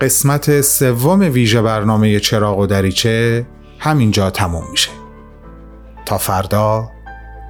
قسمت 0.00 0.60
سوم 0.60 1.20
ویژه 1.20 1.62
برنامه 1.62 2.20
چراغ 2.20 2.58
و 2.58 2.66
دریچه 2.66 3.46
همینجا 3.78 4.30
تموم 4.30 4.70
میشه. 4.70 4.90
تا 6.06 6.18
فردا 6.18 6.90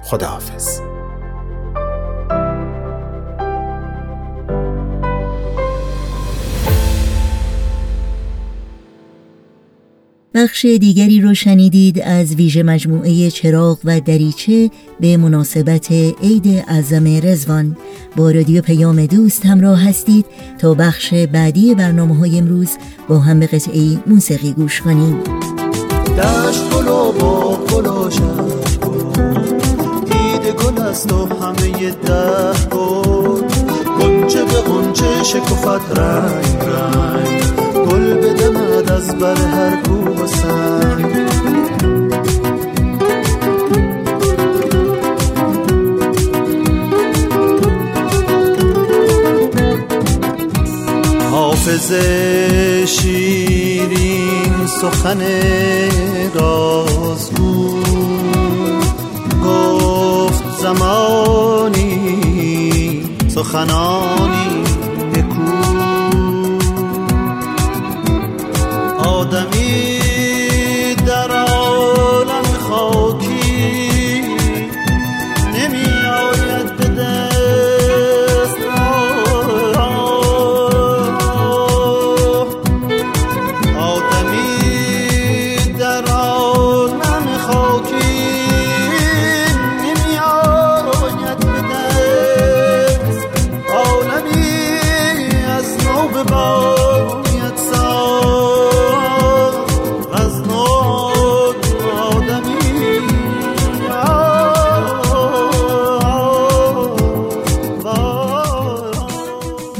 خداحافظ. 0.03 0.90
بخش 10.33 10.65
دیگری 10.65 11.21
رو 11.21 11.33
شنیدید 11.33 11.99
از 11.99 12.35
ویژه 12.35 12.63
مجموعه 12.63 13.31
چراغ 13.31 13.77
و 13.85 13.99
دریچه 13.99 14.69
به 14.99 15.17
مناسبت 15.17 15.91
عید 16.23 16.63
اعظم 16.67 17.19
رزوان 17.23 17.77
با 18.15 18.31
رادیو 18.31 18.61
پیام 18.61 19.05
دوست 19.05 19.45
همراه 19.45 19.87
هستید 19.87 20.25
تا 20.59 20.73
بخش 20.73 21.13
بعدی 21.13 21.75
برنامه 21.75 22.17
های 22.17 22.37
امروز 22.37 22.69
با 23.07 23.19
هم 23.19 23.39
به 23.39 23.47
قطعه 23.47 23.97
موسیقی 24.07 24.51
گوش 24.51 24.81
کنیم. 24.81 25.17
دشت 26.17 26.69
گلا 26.69 27.11
با 27.11 27.59
دید 30.05 30.55
گل 30.55 30.81
است 30.81 31.13
و 31.13 31.25
همه 31.25 31.91
ده 31.91 32.67
گل 32.71 33.41
گنچه 33.99 34.45
به 34.45 34.61
گنچه 34.69 35.23
شکفت 35.23 35.99
رنگ 35.99 36.61
رنگ. 36.61 37.60
از 39.01 39.15
بر 39.15 39.35
هر 39.35 39.75
کوه 39.75 40.23
و 40.23 40.27
سنگ 40.27 41.15
حافظ 51.31 51.93
شیرین 52.85 54.67
سخن 54.81 55.21
رازگو. 56.33 57.81
گفت 59.45 60.43
زمانی 60.61 61.99
سخنانی 63.27 64.70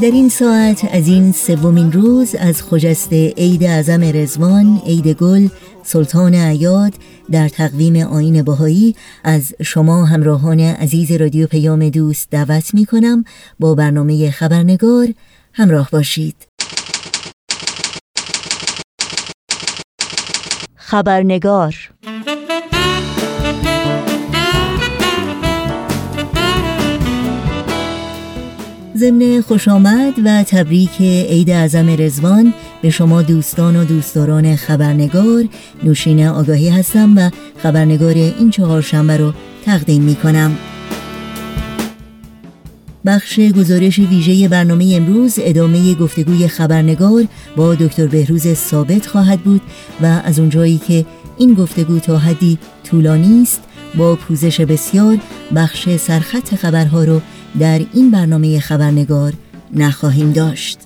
در 0.02 0.10
این 0.10 0.28
ساعت 0.28 0.84
از 0.92 1.08
این 1.08 1.32
سومین 1.32 1.92
روز 1.92 2.34
از 2.34 2.62
خجست 2.62 3.12
عید 3.12 3.64
اعظم 3.64 4.00
رزوان، 4.14 4.82
عید 4.86 5.08
گل، 5.08 5.48
سلطان 5.82 6.34
عیاد 6.34 6.92
در 7.30 7.48
تقویم 7.48 7.96
آین 8.06 8.42
بهایی 8.42 8.96
از 9.24 9.54
شما 9.62 10.04
همراهان 10.04 10.60
عزیز 10.60 11.12
رادیو 11.12 11.46
پیام 11.46 11.88
دوست 11.88 12.30
دعوت 12.30 12.74
می 12.74 12.86
کنم 12.86 13.24
با 13.60 13.74
برنامه 13.74 14.30
خبرنگار 14.30 15.08
همراه 15.52 15.88
باشید. 15.92 16.36
خبرنگار 20.74 21.74
ضمن 29.02 29.40
خوش 29.40 29.68
آمد 29.68 30.14
و 30.24 30.42
تبریک 30.42 31.00
عید 31.00 31.50
اعظم 31.50 31.96
رزوان 31.98 32.54
به 32.82 32.90
شما 32.90 33.22
دوستان 33.22 33.76
و 33.76 33.84
دوستداران 33.84 34.56
خبرنگار. 34.56 35.44
نوشین 35.84 36.26
آگاهی 36.26 36.68
هستم 36.68 37.18
و 37.18 37.30
خبرنگار 37.62 38.14
این 38.14 38.50
چهارشنبه 38.50 39.16
رو 39.16 39.32
تقدیم 39.64 40.02
می 40.02 40.14
کنم 40.14 40.56
بخش 43.06 43.40
گزارش 43.40 43.98
ویژه 43.98 44.48
برنامه 44.48 44.92
امروز 44.96 45.38
ادامه 45.38 45.94
گفتگوی 45.94 46.48
خبرنگار 46.48 47.24
با 47.56 47.74
دکتر 47.74 48.06
بهروز 48.06 48.54
ثابت 48.54 49.06
خواهد 49.06 49.40
بود 49.40 49.60
و 50.02 50.06
از 50.24 50.38
اونجایی 50.38 50.78
که 50.78 51.06
این 51.38 51.54
گفتگو 51.54 51.98
تا 51.98 52.18
حدی 52.18 52.58
طولانی 52.84 53.42
است 53.42 53.60
با 53.94 54.14
پوزش 54.14 54.60
بسیار 54.60 55.18
بخش 55.54 55.96
سرخط 55.96 56.54
خبرها 56.54 57.04
رو 57.04 57.20
در 57.58 57.80
این 57.92 58.10
برنامه 58.10 58.60
خبرنگار 58.60 59.32
نخواهیم 59.74 60.32
داشت. 60.32 60.78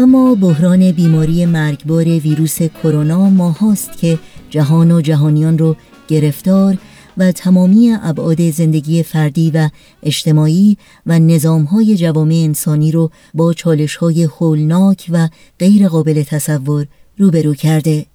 اما 0.00 0.34
بحران 0.34 0.92
بیماری 0.92 1.46
مرگبار 1.46 2.04
ویروس 2.04 2.62
کرونا 2.62 3.30
ماهاست 3.30 3.98
که 3.98 4.18
جهان 4.50 4.92
و 4.92 5.00
جهانیان 5.00 5.58
رو 5.58 5.76
گرفتار 6.08 6.78
و 7.18 7.32
تمامی 7.32 7.96
ابعاد 8.02 8.50
زندگی 8.50 9.02
فردی 9.02 9.50
و 9.50 9.68
اجتماعی 10.02 10.76
و 11.06 11.18
نظامهای 11.18 11.96
جوامع 11.96 12.34
انسانی 12.34 12.92
رو 12.92 13.10
با 13.34 13.52
چالشهای 13.52 14.22
هولناک 14.22 15.06
و 15.10 15.28
غیر 15.58 15.88
قابل 15.88 16.22
تصور 16.22 16.86
روبرو 17.18 17.54
کرده. 17.54 18.06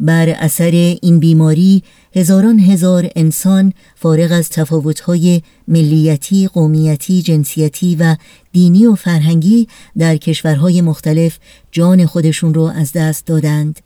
بر 0.00 0.28
اثر 0.28 0.96
این 1.02 1.18
بیماری 1.18 1.82
هزاران 2.14 2.58
هزار 2.58 3.10
انسان 3.16 3.72
فارغ 3.96 4.32
از 4.32 4.48
تفاوت‌های 4.48 5.42
ملیتی، 5.68 6.48
قومیتی، 6.48 7.22
جنسیتی 7.22 7.96
و 7.96 8.16
دینی 8.52 8.86
و 8.86 8.94
فرهنگی 8.94 9.68
در 9.98 10.16
کشورهای 10.16 10.80
مختلف 10.80 11.38
جان 11.72 12.06
خودشون 12.06 12.54
رو 12.54 12.62
از 12.62 12.92
دست 12.92 13.26
دادند 13.26 13.80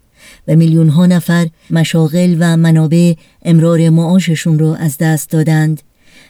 و 0.48 0.56
میلیون 0.56 0.88
ها 0.88 1.06
نفر 1.06 1.48
مشاغل 1.70 2.36
و 2.40 2.56
منابع 2.56 3.14
امرار 3.44 3.90
معاششون 3.90 4.58
رو 4.58 4.76
از 4.78 4.98
دست 4.98 5.30
دادند 5.30 5.82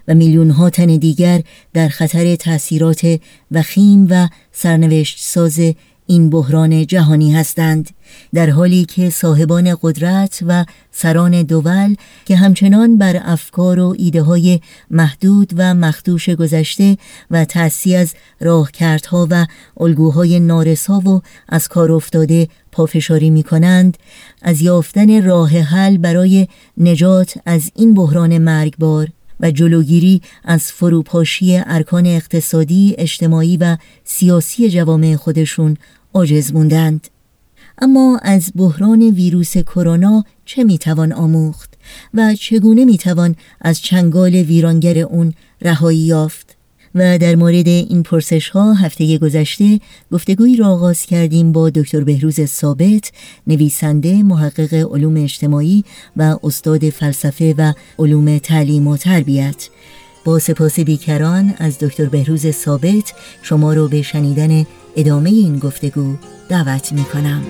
و 0.08 0.14
میلیون 0.14 0.50
ها 0.50 0.70
تن 0.70 0.86
دیگر 0.86 1.42
در 1.72 1.88
خطر 1.88 2.36
تأثیرات 2.36 3.20
وخیم 3.50 4.06
و 4.10 4.28
سرنوشت 4.52 5.18
ساز 5.20 5.60
این 6.06 6.30
بحران 6.30 6.86
جهانی 6.86 7.34
هستند 7.34 7.90
در 8.34 8.50
حالی 8.50 8.84
که 8.84 9.10
صاحبان 9.10 9.76
قدرت 9.82 10.40
و 10.46 10.64
سران 10.90 11.42
دول 11.42 11.94
که 12.24 12.36
همچنان 12.36 12.98
بر 12.98 13.20
افکار 13.24 13.80
و 13.80 13.94
ایده 13.98 14.22
های 14.22 14.60
محدود 14.90 15.52
و 15.56 15.74
مخدوش 15.74 16.28
گذشته 16.30 16.96
و 17.30 17.44
تأسی 17.44 17.96
از 17.96 18.14
راهکردها 18.40 19.28
و 19.30 19.46
الگوهای 19.80 20.40
نارسا 20.40 21.00
و 21.00 21.22
از 21.48 21.68
کار 21.68 21.92
افتاده 21.92 22.48
پافشاری 22.72 23.30
می 23.30 23.42
کنند 23.42 23.98
از 24.42 24.62
یافتن 24.62 25.22
راه 25.22 25.50
حل 25.50 25.96
برای 25.96 26.48
نجات 26.76 27.38
از 27.46 27.70
این 27.74 27.94
بحران 27.94 28.38
مرگبار 28.38 29.08
و 29.40 29.50
جلوگیری 29.50 30.22
از 30.44 30.62
فروپاشی 30.72 31.62
ارکان 31.66 32.06
اقتصادی، 32.06 32.94
اجتماعی 32.98 33.56
و 33.56 33.76
سیاسی 34.04 34.70
جوامع 34.70 35.16
خودشون 35.16 35.76
عاجز 36.16 36.54
موندند. 36.54 37.08
اما 37.78 38.18
از 38.22 38.52
بحران 38.56 39.02
ویروس 39.02 39.56
کرونا 39.58 40.24
چه 40.44 40.64
می‌توان 40.64 41.12
آموخت 41.12 41.74
و 42.14 42.34
چگونه 42.34 42.84
می‌توان 42.84 43.36
از 43.60 43.80
چنگال 43.80 44.34
ویرانگر 44.34 44.98
اون 44.98 45.32
رهایی 45.62 45.98
یافت؟ 45.98 46.56
و 46.94 47.18
در 47.18 47.34
مورد 47.34 47.68
این 47.68 48.02
پرسش 48.02 48.48
ها 48.48 48.74
هفته 48.74 49.18
گذشته 49.18 49.80
گفتگویی 50.12 50.56
را 50.56 50.68
آغاز 50.68 51.02
کردیم 51.02 51.52
با 51.52 51.70
دکتر 51.70 52.04
بهروز 52.04 52.40
ثابت 52.44 53.12
نویسنده 53.46 54.22
محقق 54.22 54.74
علوم 54.74 55.16
اجتماعی 55.16 55.84
و 56.16 56.38
استاد 56.42 56.90
فلسفه 56.90 57.54
و 57.58 57.72
علوم 57.98 58.38
تعلیم 58.38 58.86
و 58.86 58.96
تربیت. 58.96 59.68
با 60.24 60.38
سپاس 60.38 60.80
بیکران 60.80 61.54
از 61.58 61.78
دکتر 61.78 62.04
بهروز 62.04 62.50
ثابت 62.50 63.12
شما 63.42 63.74
رو 63.74 63.88
به 63.88 64.02
شنیدن 64.02 64.66
ادامه 64.96 65.30
این 65.30 65.58
گفتگو 65.58 66.16
دعوت 66.48 66.92
می 66.92 67.04
کنم. 67.04 67.42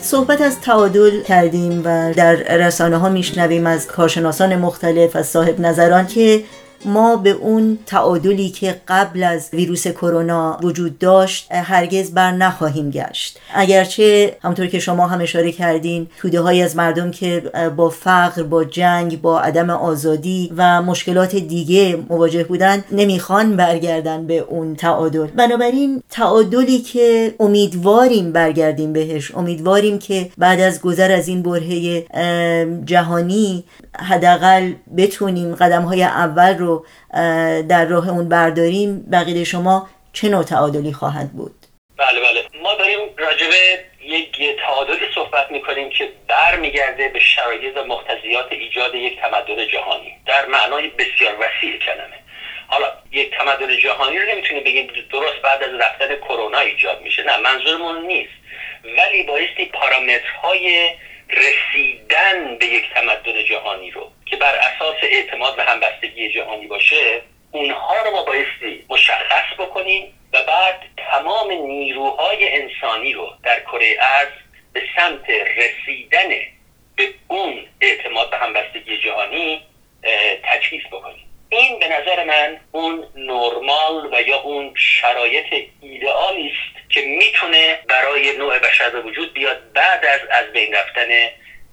صحبت 0.00 0.40
از 0.40 0.60
تعادل 0.60 1.22
کردیم 1.22 1.80
و 1.84 2.14
در 2.14 2.34
رسانه 2.34 2.96
ها 2.96 3.08
میشنویم 3.08 3.66
از 3.66 3.86
کارشناسان 3.86 4.56
مختلف 4.56 5.16
از 5.16 5.26
صاحب 5.26 5.60
نظران 5.60 6.06
که 6.06 6.44
ما 6.84 7.16
به 7.16 7.30
اون 7.30 7.78
تعادلی 7.86 8.48
که 8.48 8.80
قبل 8.88 9.22
از 9.22 9.48
ویروس 9.52 9.88
کرونا 9.88 10.58
وجود 10.62 10.98
داشت 10.98 11.52
هرگز 11.52 12.10
بر 12.10 12.30
نخواهیم 12.32 12.90
گشت. 12.90 13.38
اگرچه 13.54 14.36
همطور 14.42 14.66
که 14.66 14.78
شما 14.78 15.06
هم 15.06 15.20
اشاره 15.20 15.52
کردین 15.52 16.06
توده 16.18 16.40
های 16.40 16.62
از 16.62 16.76
مردم 16.76 17.10
که 17.10 17.42
با 17.76 17.88
فقر 17.88 18.42
با 18.42 18.64
جنگ 18.64 19.20
با 19.20 19.40
عدم 19.40 19.70
آزادی 19.70 20.52
و 20.56 20.82
مشکلات 20.82 21.36
دیگه 21.36 21.98
مواجه 22.08 22.44
بودن 22.44 22.84
نمی‌خوان 22.92 23.56
برگردن 23.56 24.26
به 24.26 24.38
اون 24.38 24.76
تعادل. 24.76 25.26
بنابراین 25.26 26.02
تعادلی 26.10 26.78
که 26.78 27.34
امیدواریم 27.40 28.32
برگردیم 28.32 28.92
بهش 28.92 29.34
امیدواریم 29.34 29.98
که 29.98 30.30
بعد 30.38 30.60
از 30.60 30.80
گذر 30.80 31.12
از 31.12 31.28
این 31.28 31.42
برهه 31.42 32.04
جهانی 32.84 33.64
حداقل 33.98 34.72
بتونیم 34.96 35.54
قدم 35.54 35.82
های 35.82 36.02
اول 36.02 36.58
رو 36.58 36.69
در 37.68 37.84
راه 37.84 38.08
اون 38.08 38.28
برداریم 38.28 39.06
بقیه 39.12 39.44
شما 39.44 39.88
چه 40.12 40.28
نوع 40.28 40.44
تعادلی 40.44 40.92
خواهد 40.92 41.32
بود؟ 41.32 41.54
بله 41.96 42.20
بله. 42.20 42.62
ما 42.62 42.74
داریم 42.74 42.98
راجبه 43.18 43.84
یک 44.02 44.60
تعادلی 44.66 45.06
صحبت 45.14 45.50
می‌کنیم 45.50 45.90
که 45.90 46.08
برمیگرده 46.28 47.08
به 47.08 47.20
شرایط 47.20 47.76
و 47.76 47.84
مقتضیات 47.84 48.52
ایجاد 48.52 48.94
یک 48.94 49.20
تمدن 49.20 49.66
جهانی. 49.66 50.12
در 50.26 50.46
معنای 50.46 50.88
بسیار 50.88 51.34
وسیع 51.40 51.78
کلمه. 51.78 52.18
حالا 52.68 52.86
یک 53.12 53.30
تمدن 53.38 53.76
جهانی 53.76 54.18
رو 54.18 54.28
نمی‌تونیم 54.32 54.64
بگیم 54.64 54.86
درست 55.12 55.42
بعد 55.42 55.62
از 55.62 55.80
رفتن 55.80 56.16
کرونا 56.16 56.58
ایجاد 56.58 57.02
میشه. 57.02 57.22
نه 57.22 57.36
منظورمون 57.36 58.06
نیست. 58.06 58.32
ولی 58.84 59.22
بایستی 59.22 59.64
پارامترهای 59.64 60.90
رسیدن 62.20 62.56
به 62.56 62.66
یک 62.66 62.84
تمدن 62.94 63.44
جهانی 63.44 63.90
رو 63.90 64.10
که 64.26 64.36
بر 64.36 64.54
اساس 64.54 64.96
اعتماد 65.02 65.58
و 65.58 65.62
همبستگی 65.62 66.32
جهانی 66.32 66.66
باشه 66.66 67.22
اونها 67.52 68.02
رو 68.04 68.10
ما 68.10 68.24
بایستی 68.24 68.84
مشخص 68.88 69.54
بکنیم 69.58 70.14
و 70.32 70.42
بعد 70.42 70.80
تمام 70.96 71.50
نیروهای 71.52 72.62
انسانی 72.62 73.12
رو 73.12 73.30
در 73.42 73.60
کره 73.60 73.96
ارز 74.00 74.28
به 74.72 74.82
سمت 74.96 75.30
رسیدن 75.30 76.28
به 76.96 77.08
اون 77.28 77.66
اعتماد 77.80 78.30
به 78.30 78.36
همبستگی 78.36 78.98
جهانی 78.98 79.62
تجهیز 80.42 80.82
بکنیم. 80.92 81.26
این 81.48 81.78
به 81.78 81.88
نظر 81.88 82.24
من 82.24 82.60
اون 82.72 83.06
نرمال 83.14 84.08
و 84.12 84.22
یا 84.22 84.40
اون 84.40 84.74
شرایط 84.76 85.68
ایدئالی 85.80 86.46
است 86.46 86.90
که 86.90 87.00
می‌تونه 87.00 87.78
برای 87.88 88.36
نوع 88.36 88.58
بشر 88.58 88.90
به 88.90 89.00
وجود 89.00 89.32
بیاد 89.32 89.72
بعد 89.72 90.04
از 90.04 90.20
از 90.30 90.52
بین 90.52 90.74
رفتن 90.74 91.08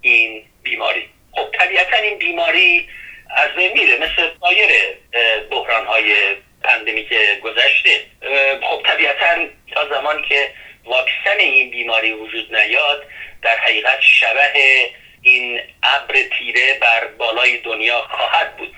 این 0.10 0.44
بیماری. 0.64 1.10
خب 1.32 1.52
طبیعتا 1.52 1.98
این 1.98 2.18
بیماری 2.18 2.90
از 3.38 3.50
بین 3.56 3.74
میره 3.74 3.98
مثل 3.98 4.30
سایر 4.42 4.70
بحران 5.52 5.86
های 5.86 6.16
پندمیک 6.64 7.14
گذشته. 7.44 8.02
خب 8.64 8.82
طبیعتا 8.86 9.48
تا 9.74 9.90
زمانی 9.90 10.28
که 10.30 10.52
واکسن 10.86 11.40
این 11.40 11.72
بیماری 11.72 12.12
وجود 12.12 12.56
نیاد 12.56 13.04
در 13.42 13.58
حقیقت 13.58 14.02
شبه 14.02 14.52
این 15.22 15.60
ابر 15.84 16.16
تیره 16.38 16.80
بر 16.82 17.08
بالای 17.08 17.58
دنیا 17.58 18.02
خواهد 18.02 18.58
بود. 18.58 18.74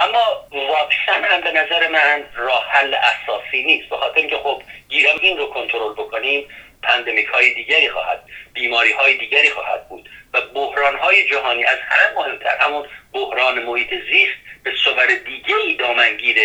اما 0.00 0.46
واکسن 0.50 1.24
هم 1.24 1.40
به 1.40 1.52
نظر 1.52 1.88
من 1.88 2.24
راه 2.34 2.68
حل 2.70 2.94
اساسی 2.94 3.62
نیست 3.62 3.88
به 3.88 3.96
خاطر 3.96 4.18
اینکه 4.18 4.36
خب 4.36 4.62
گیرم 4.88 5.18
این 5.20 5.38
رو 5.38 5.46
کنترل 5.46 5.92
بکنیم. 5.92 6.48
پندمیک 6.84 7.26
های 7.26 7.54
دیگری 7.54 7.88
خواهد 7.88 8.22
بیماری 8.52 8.92
های 8.92 9.16
دیگری 9.16 9.50
خواهد 9.50 9.88
بود 9.88 10.08
و 10.34 10.40
بحران 10.40 10.98
های 10.98 11.28
جهانی 11.28 11.64
از 11.64 11.78
همه 11.80 12.14
مهمتر 12.14 12.56
همون 12.56 12.86
بحران 13.12 13.62
محیط 13.62 13.90
زیست 13.90 14.34
به 14.62 14.72
صور 14.84 15.06
دیگه 15.06 15.56
ای 15.56 15.74
دامنگیر 15.74 16.36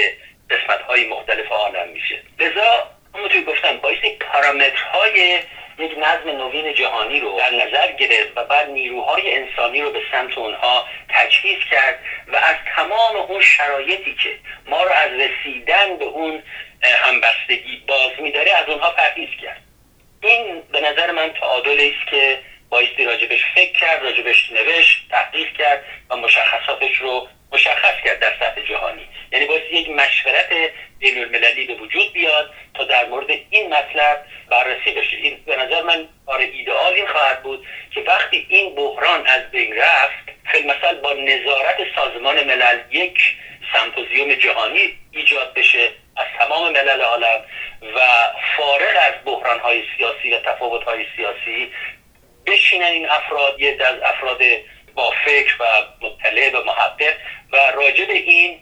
قسمت 0.50 0.82
های 0.82 1.08
مختلف 1.08 1.52
عالم 1.52 1.90
میشه. 1.90 2.22
لذا 2.40 2.88
همونطور 3.16 3.42
گفتم 3.42 3.78
بایستی 3.78 4.10
پارامترهای 4.10 5.40
یک 5.80 5.98
نظم 5.98 6.30
نوین 6.30 6.74
جهانی 6.74 7.20
رو 7.20 7.38
در 7.38 7.52
نظر 7.52 7.92
گرفت 7.92 8.32
و 8.36 8.44
بعد 8.44 8.70
نیروهای 8.70 9.36
انسانی 9.36 9.82
رو 9.82 9.92
به 9.92 10.02
سمت 10.12 10.38
اونها 10.38 10.86
تجهیز 11.10 11.58
کرد 11.72 12.00
و 12.28 12.36
از 12.36 12.56
تمام 12.76 13.16
اون 13.16 13.42
شرایطی 13.42 14.16
که 14.24 14.30
ما 14.66 14.84
رو 14.84 14.92
از 14.92 15.12
رسیدن 15.12 15.98
به 15.98 16.06
اون 16.06 16.44
همبستگی 16.84 17.84
باز 17.88 18.12
میداره 18.20 18.52
از 18.52 18.70
اونها 18.70 18.92
پرهیز 18.92 19.30
کرد. 19.42 19.62
این 20.22 20.62
به 20.72 20.80
نظر 20.82 21.12
من 21.12 21.30
تعادلی 21.30 21.90
است 21.90 22.12
که 22.12 22.40
بایستی 22.70 23.06
راجبش 23.06 23.46
فکر 23.56 23.80
کرد 23.80 24.04
راجبش 24.04 24.52
نوشت 24.52 25.06
تحقیق 25.12 25.54
کرد 25.54 25.84
و 26.10 26.16
مشخصاتش 26.16 26.98
رو 26.98 27.28
مشخص 27.52 28.04
کرد 28.04 28.20
در 28.20 28.34
سطح 28.40 28.62
جهانی. 28.62 29.08
یعنی 29.32 29.46
باید 29.46 29.64
یک 29.72 29.90
مشورت 29.90 30.50
بین 31.00 31.18
المللی 31.18 31.68
به 31.68 31.74
وجود 31.74 32.14
بیاد 32.14 32.50
تا 32.74 32.84
در 32.84 33.06
مورد 33.06 33.30
این 33.50 33.74
مطلب 33.74 34.26
بررسی 34.50 34.92
بشه. 34.92 35.18
این 35.18 35.44
به 35.46 35.56
نظر 35.56 35.82
من 35.82 36.08
کار 36.26 36.40
ایدئال 36.40 36.94
این 36.94 37.08
خواهد 37.08 37.44
بود 37.44 37.66
که 37.92 38.02
وقتی 38.02 38.46
این 38.50 38.76
بحران 38.76 39.28
از 39.28 39.52
بین 39.52 39.76
رفت 39.76 40.30
مثلا 40.56 41.02
با 41.02 41.14
نظارت 41.14 41.78
سازمان 41.96 42.44
ملل 42.44 42.80
یک 42.92 43.20
سمپوزیوم 43.74 44.34
جهانی 44.34 44.94
ایجاد 45.12 45.54
بشه 45.54 45.90
از 46.18 46.26
تمام 46.40 46.72
ملل 46.72 47.02
عالم 47.02 47.46
و 47.96 48.00
فارغ 48.58 48.96
از 49.08 49.14
بحران 49.26 49.60
های 49.60 49.84
سیاسی 49.98 50.34
و 50.34 50.40
تفاوت 50.40 50.84
های 50.84 51.06
سیاسی 51.16 51.72
بشینن 52.46 52.86
این 52.86 53.10
افراد 53.10 53.60
یه 53.60 53.78
از 53.86 53.96
افراد 54.02 54.42
با 54.96 55.14
فکر 55.26 55.56
و 55.60 55.66
مطلع 56.02 56.60
و 56.60 56.64
محقق 56.64 57.14
و 57.52 57.58
راجع 57.76 58.06
به 58.06 58.14
این 58.14 58.60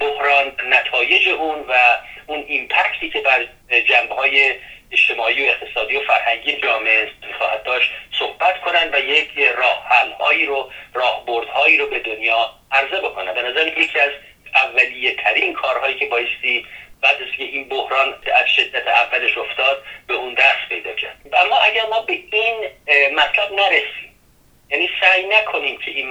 بحران 0.00 0.52
نتایج 0.68 1.28
اون 1.28 1.64
و 1.68 1.98
اون 2.26 2.44
ایمپکتی 2.48 3.10
که 3.10 3.20
بر 3.20 3.46
جنبه 3.88 4.14
های 4.14 4.54
اجتماعی 4.92 5.46
و 5.46 5.50
اقتصادی 5.50 5.96
و 5.96 6.00
فرهنگی 6.00 6.56
جامعه 6.56 7.08
خواهد 7.38 7.62
داشت 7.62 7.90
صحبت 8.18 8.60
کنن 8.60 8.90
و 8.92 9.00
یک 9.00 9.38
راه 9.38 9.86
حل 9.88 10.10
هایی 10.10 10.46
رو 10.46 10.70
راه 10.94 11.24
هایی 11.54 11.76
رو 11.78 11.86
به 11.86 11.98
دنیا 11.98 12.50
عرضه 12.72 13.00
بکنن 13.00 13.34
به 13.34 13.42
نظر 13.42 13.66
یکی 13.66 14.00
از 14.00 14.10
اولیه 14.54 15.14
ترین 15.14 15.52
کارهایی 15.52 15.96
که 15.96 16.06
بایستی 16.06 16.66
بعد 17.02 17.22
از 17.22 17.36
که 17.36 17.44
این 17.44 17.68
بحران 17.68 18.14
از 18.34 18.46
شدت 18.46 18.88
اولش 18.88 19.38
افتاد 19.38 19.82
به 20.06 20.14
اون 20.14 20.34
دست 20.34 20.68
پیدا 20.68 20.92
کرد. 20.92 21.16
اما 21.32 21.56
اگر 21.56 21.86
ما 21.86 22.00
به 22.00 22.12
این 22.12 22.54
مطلب 23.14 23.52
نرسیم 23.52 24.13
یعنی 24.70 24.90
سعی 25.00 25.26
نکنیم 25.26 25.78
که 25.78 25.90
این 25.90 26.10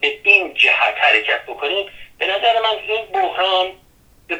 به 0.00 0.18
این 0.22 0.54
جهت 0.54 0.94
حرکت 0.98 1.42
بکنیم. 1.46 1.86
به 2.18 2.26
نظر 2.26 2.60
من 2.60 2.78
این 2.88 3.06
بحران 3.06 3.72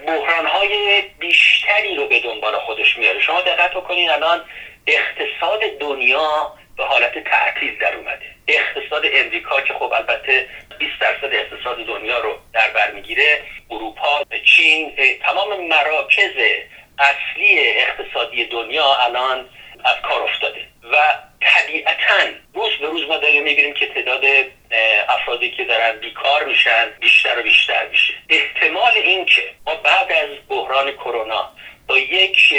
بحران 0.06 0.46
های 0.46 1.02
بیشتری 1.18 1.96
رو 1.96 2.08
به 2.08 2.20
دنبال 2.20 2.58
خودش 2.58 2.96
میاره. 2.98 3.20
شما 3.20 3.40
دقت 3.40 3.70
بکنید 3.70 4.10
الان 4.10 4.44
اقتصاد 4.86 5.60
دنیا 5.80 6.52
به 6.76 6.84
حالت 6.84 7.24
تعطیل 7.24 7.78
در 7.78 7.94
اومده. 7.96 8.26
اقتصاد 8.48 9.02
امریکا 9.12 9.60
که 9.60 9.74
خب 9.74 9.92
البته 9.92 10.46
20 10.78 10.92
درصد 11.00 11.34
اقتصاد 11.34 11.86
دنیا 11.86 12.18
رو 12.18 12.38
در 12.52 12.70
بر 12.70 12.90
می‌گیره. 12.90 13.42
اروپا 13.70 14.24
چین 14.44 14.92
تمام 15.22 15.66
مراکز 15.66 16.32
اصلی 16.98 17.58
اقتصادی 17.58 18.44
دنیا 18.44 18.94
الان 18.94 19.48
از 19.84 19.96
کار 20.02 20.22
افتاده. 20.22 20.60
و 20.92 20.96
طبیعتا 21.40 22.14
روز 22.54 22.72
به 22.80 22.86
روز 22.86 23.08
ما 23.08 23.16
داریم 23.16 23.42
می‌بینیم 23.42 23.74
که 23.74 23.86
تعداد 23.86 24.24
افرادی 25.08 25.50
که 25.50 25.64
دارن 25.64 25.98
بیکار 26.00 26.44
میشن 26.44 26.90
بیشتر 27.00 27.38
و 27.38 27.42
بیشتر 27.42 27.86
میشه. 27.86 28.14
احتمال 28.28 28.92
این 28.92 29.24
که 29.24 29.42
ما 29.66 29.74
بعد 29.74 30.12
از 30.12 30.28
بحران 30.48 30.92
کرونا 30.92 31.50
با 31.86 31.98
یک 31.98 32.54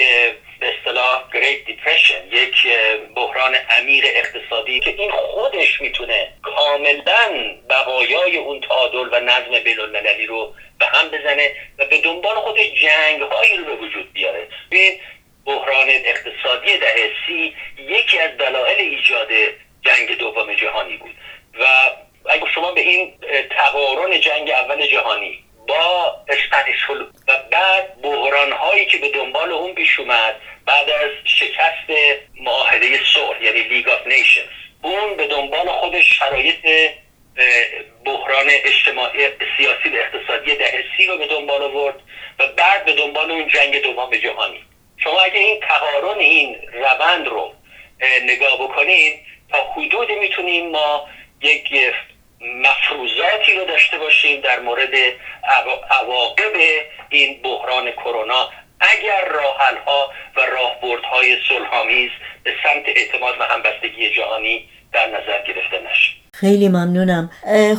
به 0.59 0.73
اصطلاح 0.79 1.23
Great 1.31 1.69
Depression 1.69 2.33
یک 2.33 2.67
بحران 3.15 3.55
امیر 3.69 4.03
اقتصادی 4.07 4.79
که 4.79 4.89
این 4.89 5.11
خودش 5.11 5.81
می‌تونه 5.81 6.27
کاملا 6.43 7.55
بقایای 7.69 8.37
اون 8.37 8.61
تعادل 8.61 9.09
و 9.11 9.19
نظم 9.19 9.59
بین 9.59 9.79
المللی 9.79 10.25
رو 10.25 10.53
به 10.79 10.85
هم 10.85 11.09
بزنه 11.09 11.51
و 11.77 11.85
به 11.85 12.01
دنبال 12.01 12.35
خود 12.35 12.59
جنگ 12.59 13.21
هایی 13.21 13.57
رو 13.57 13.65
به 13.65 13.75
وجود 13.75 14.13
بیاره. 14.13 14.47
بحران 15.45 15.89
اقتصادی 15.89 16.77
دهه 16.77 17.11
سی 17.27 17.55
یکی 17.77 18.19
از 18.19 18.37
دلایل 18.37 18.79
ایجاد 18.79 19.27
جنگ 19.81 20.17
دوم 20.17 20.53
جهانی 20.53 20.97
بود. 20.97 21.15
و 21.59 21.65
اگر 22.29 22.47
شما 22.55 22.71
به 22.71 22.81
این 22.81 23.13
تقارن 23.49 24.19
جنگ 24.19 24.49
اول 24.49 24.87
جهانی 24.87 25.43
با 25.67 26.15
اسپانیش 26.27 26.89
و 27.27 27.33
بعد 27.51 28.01
بحران 28.01 28.51
هایی 28.51 28.85
که 28.85 28.97
به 28.97 29.09
دنبال 29.09 29.51
اون 29.51 29.73
پیش 29.73 29.99
اومد 29.99 30.35
بعد 30.65 30.89
از 30.89 31.09
شکست 31.25 31.99
معاهده 32.41 32.99
صلح 33.13 33.43
یعنی 33.43 33.61
League 33.61 33.89
of 33.89 34.07
Nations 34.07 34.45
اون 34.81 35.17
به 35.17 35.27
دنبال 35.27 35.67
خودش 35.67 36.19
شرایط 36.19 36.91
بحران 38.05 38.45
اجتماعی 38.49 39.27
سیاسی 39.57 39.89
و 39.89 39.95
اقتصادی 39.95 40.55
دهه 40.55 40.83
سی 40.97 41.05
رو 41.05 41.17
به 41.17 41.27
دنبال 41.27 41.63
آورد 41.63 41.95
و 42.39 42.47
بعد 42.47 42.85
به 42.85 42.93
دنبال 42.93 43.31
اون 43.31 43.47
جنگ 43.47 43.81
دوم 43.81 44.15
جهانی. 44.15 44.63
شما 44.97 45.21
اگه 45.21 45.39
این 45.39 45.59
تقارن 45.59 46.19
این 46.19 46.57
روند 46.73 47.27
رو 47.27 47.53
نگاه 48.23 48.57
بکنین 48.57 49.13
تا 49.51 49.57
حدودی 49.57 50.15
می‌تونیم 50.15 50.69
ما 50.69 51.07
یک 51.41 51.93
مفروضاتی 52.41 53.55
رو 53.55 53.65
داشته 53.65 53.97
باشیم 53.97 54.41
در 54.41 54.59
مورد 54.59 54.93
عواقب 55.89 56.53
این 57.09 57.41
بحران 57.41 57.91
کرونا. 57.91 58.49
اگر 58.79 59.25
راحل 59.25 59.77
ها 59.77 60.11
و 60.35 60.41
راهبردهای 60.41 61.37
صلحآمیز 61.47 62.11
به 62.43 62.53
سمت 62.63 62.83
اعتماد 62.87 63.35
و 63.39 63.43
همبستگی 63.43 64.09
جهانی 64.09 64.69
در 64.93 65.07
نظر 65.07 65.41
گرفته 65.41 65.79
نشه 65.79 66.24
خیلی 66.37 66.69
ممنونم. 66.69 67.29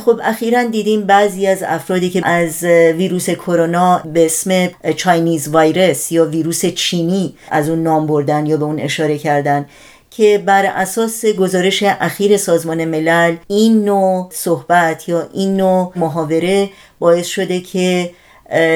خب 0.05 0.19
اخیرا 0.23 0.63
دیدیم 0.63 1.01
بعضی 1.01 1.47
از 1.47 1.63
افرادی 1.63 2.09
که 2.09 2.27
از 2.27 2.63
ویروس 2.97 3.29
کرونا 3.29 4.01
به 4.13 4.25
اسم 4.25 4.69
چاینیز 4.95 5.47
وایرس 5.47 6.11
یا 6.11 6.25
ویروس 6.25 6.65
چینی 6.65 7.35
از 7.51 7.69
اون 7.69 7.83
نام 7.83 8.07
بردن 8.07 8.45
یا 8.45 8.57
به 8.57 8.65
اون 8.65 8.79
اشاره 8.79 9.17
کردن 9.17 9.65
که 10.11 10.43
بر 10.45 10.65
اساس 10.65 11.25
گزارش 11.25 11.83
اخیر 11.83 12.37
سازمان 12.37 12.85
ملل 12.85 13.35
این 13.47 13.85
نوع 13.85 14.29
صحبت 14.31 15.09
یا 15.09 15.29
این 15.33 15.57
نوع 15.57 15.91
محاوره 15.95 16.69
باعث 16.99 17.27
شده 17.27 17.59
که 17.61 18.09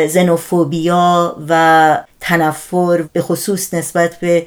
زنوفوبیا 0.07 1.35
و 1.49 2.03
تنفر 2.19 3.01
به 3.13 3.21
خصوص 3.21 3.73
نسبت 3.73 4.15
به 4.15 4.45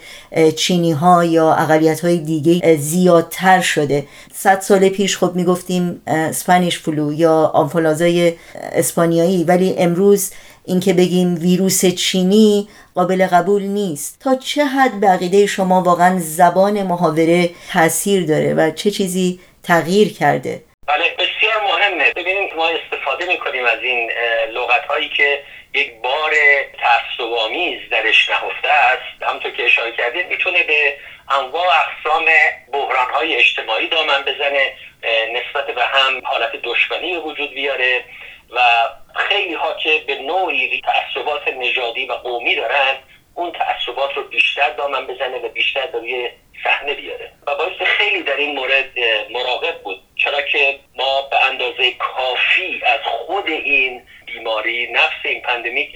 چینی 0.57 0.93
ها 0.93 1.25
یا 1.25 1.55
اقلیت 1.55 2.01
های 2.01 2.19
دیگه 2.19 2.77
زیادتر 2.77 3.61
شده. 3.61 4.07
صد 4.35 4.61
سال 4.61 4.89
پیش 4.89 5.19
خب 5.19 5.35
می‌گفتیم 5.35 6.03
اسپانیش 6.07 6.79
فلو 6.79 7.13
یا 7.13 7.51
آنفولانزای 7.55 8.33
اسپانیایی. 8.73 9.45
ولی 9.45 9.75
امروز 9.79 10.31
اینکه 10.65 10.93
بگیم 10.93 11.35
ویروس 11.35 11.87
چینی 11.87 12.69
قابل 12.95 13.27
قبول 13.27 13.63
نیست. 13.63 14.17
تا 14.21 14.35
چه 14.35 14.65
حد 14.65 15.01
بقیده 15.01 15.47
شما 15.47 15.83
واقعا 15.83 16.21
زبان 16.21 16.83
محاوره 16.83 17.51
تاثیر 17.73 18.27
داره 18.27 18.55
و 18.55 18.71
چه 18.71 18.91
چیزی 18.91 19.41
تغییر 19.63 20.13
کرده؟ 20.13 20.63
بله 20.87 21.15
بسیار 21.19 21.63
مهمه. 21.63 22.13
ببینید 22.13 22.55
ما 22.55 22.69
استفاده 22.69 23.27
می‌کنیم 23.27 23.65
از 23.65 23.83
این 23.83 24.11
لغت 24.51 24.87
هایی 24.87 25.09
که 25.09 25.43
یک 25.75 25.95
بار 26.03 26.35
تعصب‌آمیز 26.81 27.91
درش 27.91 28.31
نهفته 28.31 28.69
است. 28.69 29.23
همطور 29.23 29.51
که 29.51 29.65
اشاره 29.65 29.93
کردید 29.93 30.27
می‌تونه 30.27 30.63
به 30.63 30.97
انواع 31.31 31.67
اقسام 31.67 32.25
بحران 32.73 33.11
های 33.11 33.37
اجتماعی 33.37 33.89
دامن 33.89 34.23
بزنه 34.23 34.73
نسبت 35.33 35.67
به 35.67 35.85
هم 35.85 36.21
حالت 36.25 36.53
دشمنی 36.63 37.13
به 37.13 37.19
وجود 37.19 37.51
بیاره 37.51 38.05
و 38.51 38.61
خیلی 39.15 39.55
ها 39.55 39.75
که 39.75 40.05
به 40.07 40.15
نوعی 40.15 40.81
تعصبات 40.81 41.49
نژادی 41.49 42.07
و 42.07 42.13
قومی 42.13 42.55
دارن 42.57 42.97
اون 43.35 43.53
تعصبات 43.53 44.15
رو 44.17 44.23
بیشتر 44.23 44.71
دامن 44.71 45.07
بزنه 45.07 45.39
و 45.39 45.49
بیشتر 45.49 45.87
روی 45.93 46.31
صحنه 46.65 46.95
بیاره. 46.95 47.33
و 47.47 47.55
باید 47.55 47.83
خیلی 47.83 48.23
در 48.23 48.37
این 48.37 48.57
مورد 48.57 48.91
مراقب 49.31 49.83
بود. 49.83 50.01
چرا 50.17 50.43
که 50.43 50.79
ما 50.97 51.23
به 51.23 51.45
اندازه 51.45 51.93
کافی 51.93 52.83
از 52.87 53.01
خود 53.05 53.49
این 53.49 54.03
بیماری 54.27 54.93
نفس 54.93 55.25
این 55.25 55.43
pandemic 55.43 55.91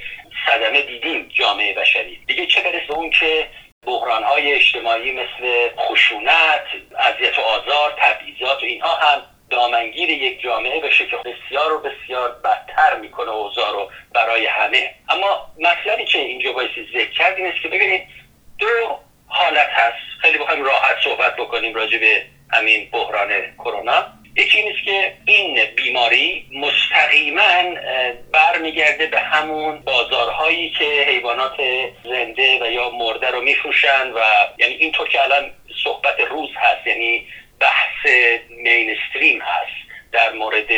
صدمه 0.47 0.83
دیدیم 0.83 1.29
جامعه 1.35 1.75
بشری. 1.75 2.21
دیگه 2.27 2.47
چه 2.47 2.61
برسه 2.61 2.92
اون 2.92 3.11
که 3.11 3.49
بحران 3.87 4.23
های 4.23 4.53
اجتماعی 4.53 5.12
مثل 5.12 5.68
خشونت 5.77 6.64
اذیت 6.99 7.38
و 7.38 7.42
آزار 7.42 7.94
تبعیضات 7.99 8.62
و 8.62 8.66
اینها 8.66 8.94
هم 8.94 9.23
دامنگیر 9.51 10.11
یک 10.11 10.40
جامعه 10.40 10.81
بشه 10.81 11.07
که 11.07 11.16
بسیار 11.16 11.73
و 11.73 11.79
بسیار 11.79 12.40
بدتر 12.44 12.97
می‌کنه 12.97 13.31
اوضاع 13.31 13.73
رو 13.73 13.90
برای 14.14 14.47
همه. 14.47 14.94
اما 15.09 15.53
مطلبی 15.61 16.05
که 16.05 16.18
اینجا 16.18 16.53
بایستی 16.53 16.88
ذکر 16.94 17.11
کرد 17.11 17.37
این 17.37 17.47
است 17.47 17.62
که 17.62 17.68
ببینید 17.68 18.03
دو 18.59 18.99
حالت 19.27 19.68
هست. 19.68 20.08
خیلی 20.29 20.38
بخوایم 20.38 20.64
راحت 20.64 20.97
صحبت 21.05 21.37
بکنیم 21.37 21.75
راجع 21.75 21.99
به 21.99 22.23
همین 22.53 22.88
بحران 22.93 23.29
کرونا. 23.59 24.07
یکی 24.37 24.62
نیست 24.62 24.85
که 24.85 25.12
این 25.27 25.59
بیماری 25.77 26.47
مستقیما 26.53 27.41
بر 27.41 28.53
برمیگرده 28.53 29.07
به 29.07 29.21
همون 29.21 29.79
بازارهایی 29.79 30.71
که 30.71 30.85
حیوانات 30.85 31.57
زنده 32.05 32.62
و 32.62 32.71
یا 32.71 32.91
مرده 32.91 33.31
رو 33.31 33.41
میفروشن 33.41 34.11
و 34.11 34.21
یعنی 34.59 34.75
اینطور 34.75 35.09
که 35.09 35.23
الان 35.23 35.51
صحبت 35.85 36.21
روز 36.21 36.51
هست 36.57 36.87
یعنی 36.87 37.27
بحث 37.61 38.12
mainstream 38.51 39.40
هست 39.43 39.88
در 40.12 40.33
مورد 40.33 40.71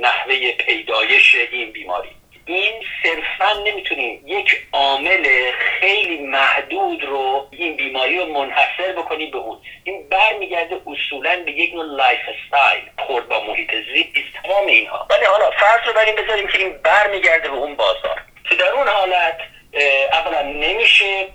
نحوه 0.00 0.52
پیدایش 0.52 1.34
این 1.52 1.72
بیماری. 1.72 2.21
این 2.46 2.72
صرفا 3.02 3.52
نمی‌تونیم 3.66 4.22
یک 4.26 4.66
عامل 4.72 5.50
خیلی 5.80 6.18
محدود 6.18 7.04
رو 7.04 7.48
این 7.50 7.76
بیماری 7.76 8.18
رو 8.18 8.26
منحصر 8.26 8.92
بکنیم 8.96 9.30
به 9.30 9.38
اون. 9.38 9.58
این 9.84 10.08
برمیگرده 10.08 10.80
اصولا 10.86 11.42
به 11.44 11.52
یک 11.52 11.74
نوع 11.74 11.84
lifestyle 11.84 12.82
برخورد 12.98 13.28
با 13.28 13.44
محیط 13.44 13.70
زیست. 13.94 14.42
تمام 14.42 14.66
اینها. 14.66 15.06
ولی 15.10 15.24
حالا 15.24 15.50
فرض 15.50 15.86
رو 15.86 15.92
بریم 15.92 16.14
بذاریم 16.14 16.46
که 16.48 16.58
این 16.58 16.72
برمیگرده 16.72 17.48
به 17.48 17.56
اون 17.56 17.74
بازار. 17.74 18.22
که 18.48 18.54
در 18.54 18.68
اون 18.68 18.88
حالت 18.88 19.38
اولا 20.12 20.42
نمیشه 20.42 21.28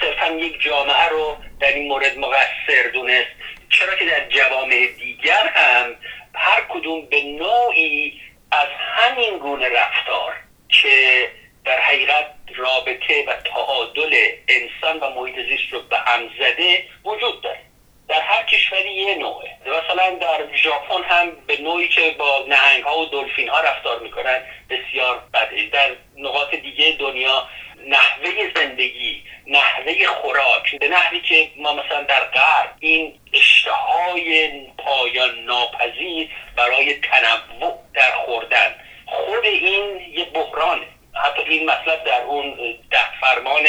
صرفا 0.00 0.26
یک 0.26 0.62
جامعه 0.62 1.08
رو 1.08 1.36
در 1.60 1.72
این 1.72 1.88
مورد 1.88 2.18
مقصر 2.18 2.90
دونست. 2.92 3.28
چرا 3.70 3.96
که 3.96 4.04
در 4.04 4.28
جوامع 4.28 4.86
دیگر 4.98 5.48
هم 5.54 5.96
هر 6.34 6.60
کدوم 6.68 7.06
به 7.06 7.22
نوعی 7.22 8.20
از 8.54 8.68
همین 8.78 9.38
گونه 9.38 9.68
رفتار 9.68 10.34
که 10.68 11.28
در 11.64 11.80
حقیقت 11.80 12.34
رابطه 12.56 13.24
و 13.28 13.32
تعادل 13.32 14.16
انسان 14.48 15.00
و 15.00 15.20
محیط 15.20 15.34
زیست 15.34 15.72
رو 15.72 15.80
به 15.80 15.96
هم 15.98 16.28
زده 16.38 16.84
وجود 17.04 17.42
داره. 17.42 17.60
در 18.08 18.20
هر 18.20 18.42
کشوری 18.42 18.94
یه 18.94 19.14
نوعه. 19.14 19.50
مثلا 19.66 20.10
در 20.10 20.56
ژاپن 20.56 21.02
هم 21.04 21.30
به 21.46 21.56
نوعی 21.60 21.88
که 21.88 22.10
با 22.18 22.44
نهنگ 22.48 22.84
ها 22.84 22.98
و 22.98 23.06
دلفین 23.06 23.48
ها 23.48 23.60
رفتار 23.60 23.98
می‌کنن 23.98 24.42
بسیار 24.70 25.22
بده. 25.34 25.68
در 25.72 25.90
نقاط 26.16 26.54
دیگه 26.54 26.96
دنیا 26.98 27.48
نحوه 27.86 28.52
زندگی 28.54 29.22
نحوه 29.46 30.06
خوراک 30.06 30.78
به 30.80 30.88
نحوی 30.88 31.20
که 31.20 31.50
ما 31.56 31.72
مثلا 31.72 32.02
در 32.02 32.24
غرب 32.24 32.74
این 32.80 33.20
اشتهای 33.32 34.60
پایان 34.78 35.38
ناپذیر 35.38 36.30
برای 36.56 36.94
تنوع 36.94 37.78
در 37.94 38.10
خوردن. 38.24 38.74
خود 39.06 39.44
این 39.44 40.00
یه 40.12 40.24
بحرانه. 40.24 40.86
حتی 41.22 41.42
این 41.42 41.70
مطلب 41.70 42.04
در 42.04 42.22
اون 42.22 42.54
ده 42.90 43.20
فرمان 43.20 43.66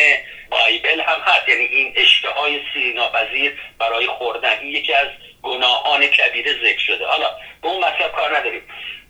بایبل 0.50 1.02
هم 1.02 1.20
هست. 1.26 1.50
یعنی 1.50 1.64
این 1.64 1.94
اشتهای 1.96 2.62
سیناپذیر 2.74 3.60
برای 3.80 4.08
خوردن. 4.08 4.66
یکی 4.66 4.94
از 4.94 5.08
گناهان 5.42 6.08
کبیره 6.08 6.54
ذکر 6.54 6.80
شده. 6.80 7.06
حالا 7.06 7.30
به 7.62 7.68
اون 7.68 7.84
مطلب 7.86 8.12
کار 8.12 8.38
نداریم. 8.38 8.62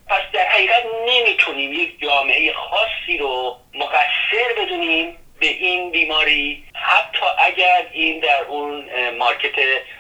پس 0.08 0.21
در 0.34 0.48
حقیقت 0.48 0.84
نمی‌تونیم 1.08 1.74
یک 1.74 2.00
جامعه 2.02 2.54
خاصی 2.54 3.17
رو 3.17 3.60
مقصر 3.74 4.54
بدونیم 4.58 5.17
به 5.39 5.48
این 5.48 5.91
بیماری 5.91 6.63
حتی 6.74 7.26
اگر 7.38 7.88
این 7.91 8.19
در 8.19 8.43
اون 8.43 8.89
مارکت 9.10 9.56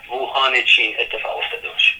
ووهان 0.09 0.63
چین 0.63 0.95
اتفاق 0.99 1.37
افتاده 1.37 1.69
باشه. 1.69 1.93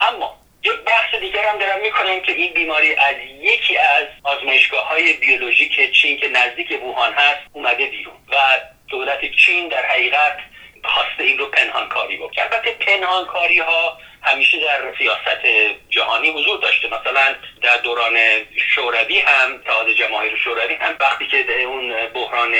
اما 0.00 0.39
یک 0.62 0.72
بحث 0.72 1.14
دیگر 1.14 1.48
هم 1.48 1.58
دارم 1.58 1.80
می‌کنم 1.80 2.20
که 2.20 2.32
این 2.32 2.52
بیماری 2.52 2.94
از 2.94 3.16
یکی 3.40 3.76
از 3.76 4.04
آزمایشگاه 4.22 4.88
های 4.88 5.12
بیولوژیک 5.12 5.92
چین 5.92 6.20
که 6.20 6.28
نزدیک 6.28 6.82
ووهان 6.82 7.12
هست 7.12 7.40
اومده 7.52 7.86
بیرون 7.86 8.14
و 8.32 8.36
دولت 8.88 9.20
چین 9.36 9.68
در 9.68 9.86
حقیقت 9.86 10.38
خواسته 10.84 11.24
این 11.24 11.38
رو 11.38 11.46
پنهانکاری 11.46 12.16
بکنه. 12.16 12.44
البته 12.44 12.70
پنهانکاری 12.70 13.58
ها 13.58 13.98
همیشه 14.22 14.60
در 14.60 14.94
سیاست 14.98 15.46
جهانی 15.90 16.30
حضور 16.30 16.58
داشته. 16.58 16.88
مثلا 16.88 17.34
در 17.62 17.76
دوران 17.76 18.16
شوروی 18.74 19.18
هم 19.20 19.54
اتحاد 19.54 19.90
جماهیر 19.90 20.36
شوروی 20.36 20.74
هم 20.74 20.96
وقتی 21.00 21.26
که 21.26 21.62
اون 21.62 22.06
بحران 22.06 22.54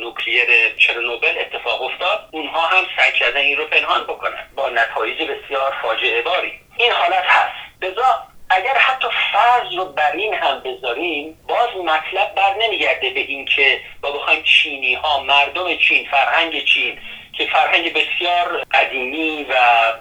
نوکلیر 0.00 0.74
چرنوبل 0.78 1.38
اتفاق 1.38 1.82
افتاد 1.82 2.28
اونها 2.32 2.66
هم 2.66 2.86
سعی 2.96 3.12
کردن 3.12 3.40
این 3.40 3.56
رو 3.56 3.66
پنهان 3.66 4.04
بکنن. 4.04 4.50
با 4.54 4.68
نتایج 4.68 5.22
بسیار 5.22 5.74
فاجعه 5.82 6.22
باری 6.22 6.52
این 6.76 6.92
حالت 6.92 7.24
هست. 7.26 7.82
لذا 7.82 8.26
اگر 8.50 8.74
حتی 8.78 9.08
فرض 9.32 9.74
رو 9.74 9.84
بر 9.84 10.12
این 10.12 10.34
هم 10.34 10.60
بذاریم 10.60 11.38
باز 11.48 11.68
مطلب 11.84 12.34
بر 12.34 12.54
نمیگرده 12.54 13.10
به 13.10 13.20
اینکه 13.20 13.80
با 14.00 14.10
بخوایم 14.10 14.42
چینی 14.42 14.94
ها 14.94 15.20
مردم 15.20 15.76
چین 15.76 16.08
فرهنگ 16.10 16.64
چین 16.64 16.98
که 17.32 17.46
فرهنگ 17.46 17.92
بسیار 17.92 18.64
قدیمی 18.74 19.44
و 19.44 19.54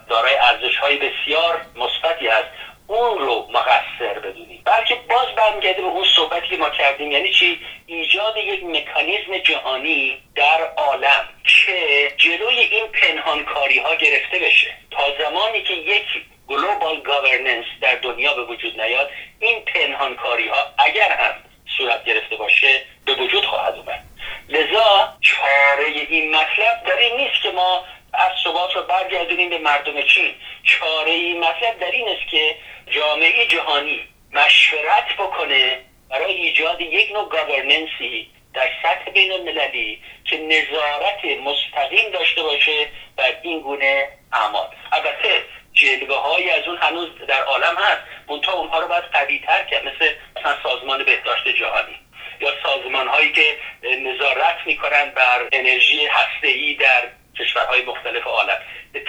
دارای 0.10 0.36
ارزش 0.36 0.78
های 0.78 0.98
بسیار 0.98 1.62
مثبتی 1.76 2.28
است 2.28 2.50
اون 2.88 3.20
رو 3.20 3.48
مقصر 3.54 4.20
بدونیم. 4.20 4.62
بلکه 4.66 4.96
باز 4.96 5.28
برمیگرده 5.38 5.82
به 5.82 5.88
اون 5.88 6.06
صحبتی 6.16 6.48
که 6.48 6.58
ما 6.58 6.70
کردیم 6.70 7.12
یعنی 7.12 7.30
چی؟ 7.30 7.60
ایجاد 7.86 8.38
یک 8.38 8.64
مکانیزم 8.64 9.38
جهانی 9.38 10.18
در 10.36 10.74
عالم 10.78 11.26
که 11.44 12.12
جلوی 12.18 12.60
این 12.60 12.88
پنهانکاری 12.88 13.80
ها 13.80 13.96
گرفته 13.96 14.40
بشه. 14.40 14.68
تا 14.92 15.04
زمانی 15.20 15.62
که 15.62 15.74
یک 15.74 16.06
گلوبال 16.48 17.02
گاورننس 17.02 17.66
در 17.82 17.96
دنیا 17.96 18.34
به 18.34 18.44
وجود 18.46 18.82
نیاد. 18.82 19.10
این 19.40 19.66
پنهانکاری 19.66 20.48
ها 20.48 20.58
اگر 20.78 21.12
هم 21.12 21.34
صورت 21.78 22.06
گرفته 22.06 22.36
باشه 22.36 22.82
به 23.06 23.14
وجود 23.14 23.46
خواهد 23.46 23.76
اومد. 23.76 24.04
لذا 24.50 25.14
چاره 25.22 25.86
این 26.10 26.36
مطلب 26.36 26.84
در 26.88 26.98
این 26.98 27.18
نیست 27.18 27.42
که 27.44 27.52
ما 27.52 27.86
از 28.14 28.32
ثبات 28.44 28.76
رو 28.76 28.82
برگردونیم 28.82 29.50
به 29.50 29.58
مردم 29.58 30.02
چین. 30.02 30.34
چاره 30.64 31.12
این 31.12 31.40
مطلب 31.40 31.80
در 31.80 31.92
این 31.92 32.10
است 32.10 32.32
که 32.32 32.56
جامعه 32.92 33.48
جهانی 33.48 34.08
مشورت 34.32 35.14
بکنه 35.18 35.80
برای 36.10 36.34
ایجاد 36.34 36.82
یک 36.82 37.12
نوع 37.12 37.30
گاورننسی 37.30 38.32
در 38.54 38.70
سطح 38.84 39.12
بین 39.12 39.32
المللی 39.32 40.02
که 40.26 40.38
نظارت 40.38 41.26
مستقیم 41.44 42.12
داشته 42.12 42.44
باشه 42.44 42.88
بر 43.16 43.34
این 43.42 43.60
گونه 43.60 44.08
اعمال. 44.34 44.68
البته 44.92 45.44
جلوه 45.76 46.18
های 46.18 46.50
از 46.50 46.68
اون 46.68 46.78
هنوز 46.78 47.10
در 47.28 47.44
عالم 47.44 47.76
هست. 47.78 48.02
منتها 48.28 48.54
اونها 48.54 48.80
رو 48.80 48.88
باید 48.88 49.04
قوی 49.04 49.40
تر 49.40 49.64
کرد 49.64 49.86
مثل 49.86 50.14
مثلا 50.36 50.56
سازمان 50.64 51.04
بهداشت 51.04 51.48
جهانی 51.48 52.00
یا 52.40 52.50
سازمان 52.64 53.08
هایی 53.08 53.32
که 53.32 53.58
نظارت 53.84 54.58
می‌کنن 54.66 55.10
بر 55.16 55.48
انرژی 55.52 56.06
هسته 56.06 56.74
در 56.80 57.08
کشورهای 57.40 57.86
مختلف 57.86 58.28
عالم. 58.28 58.58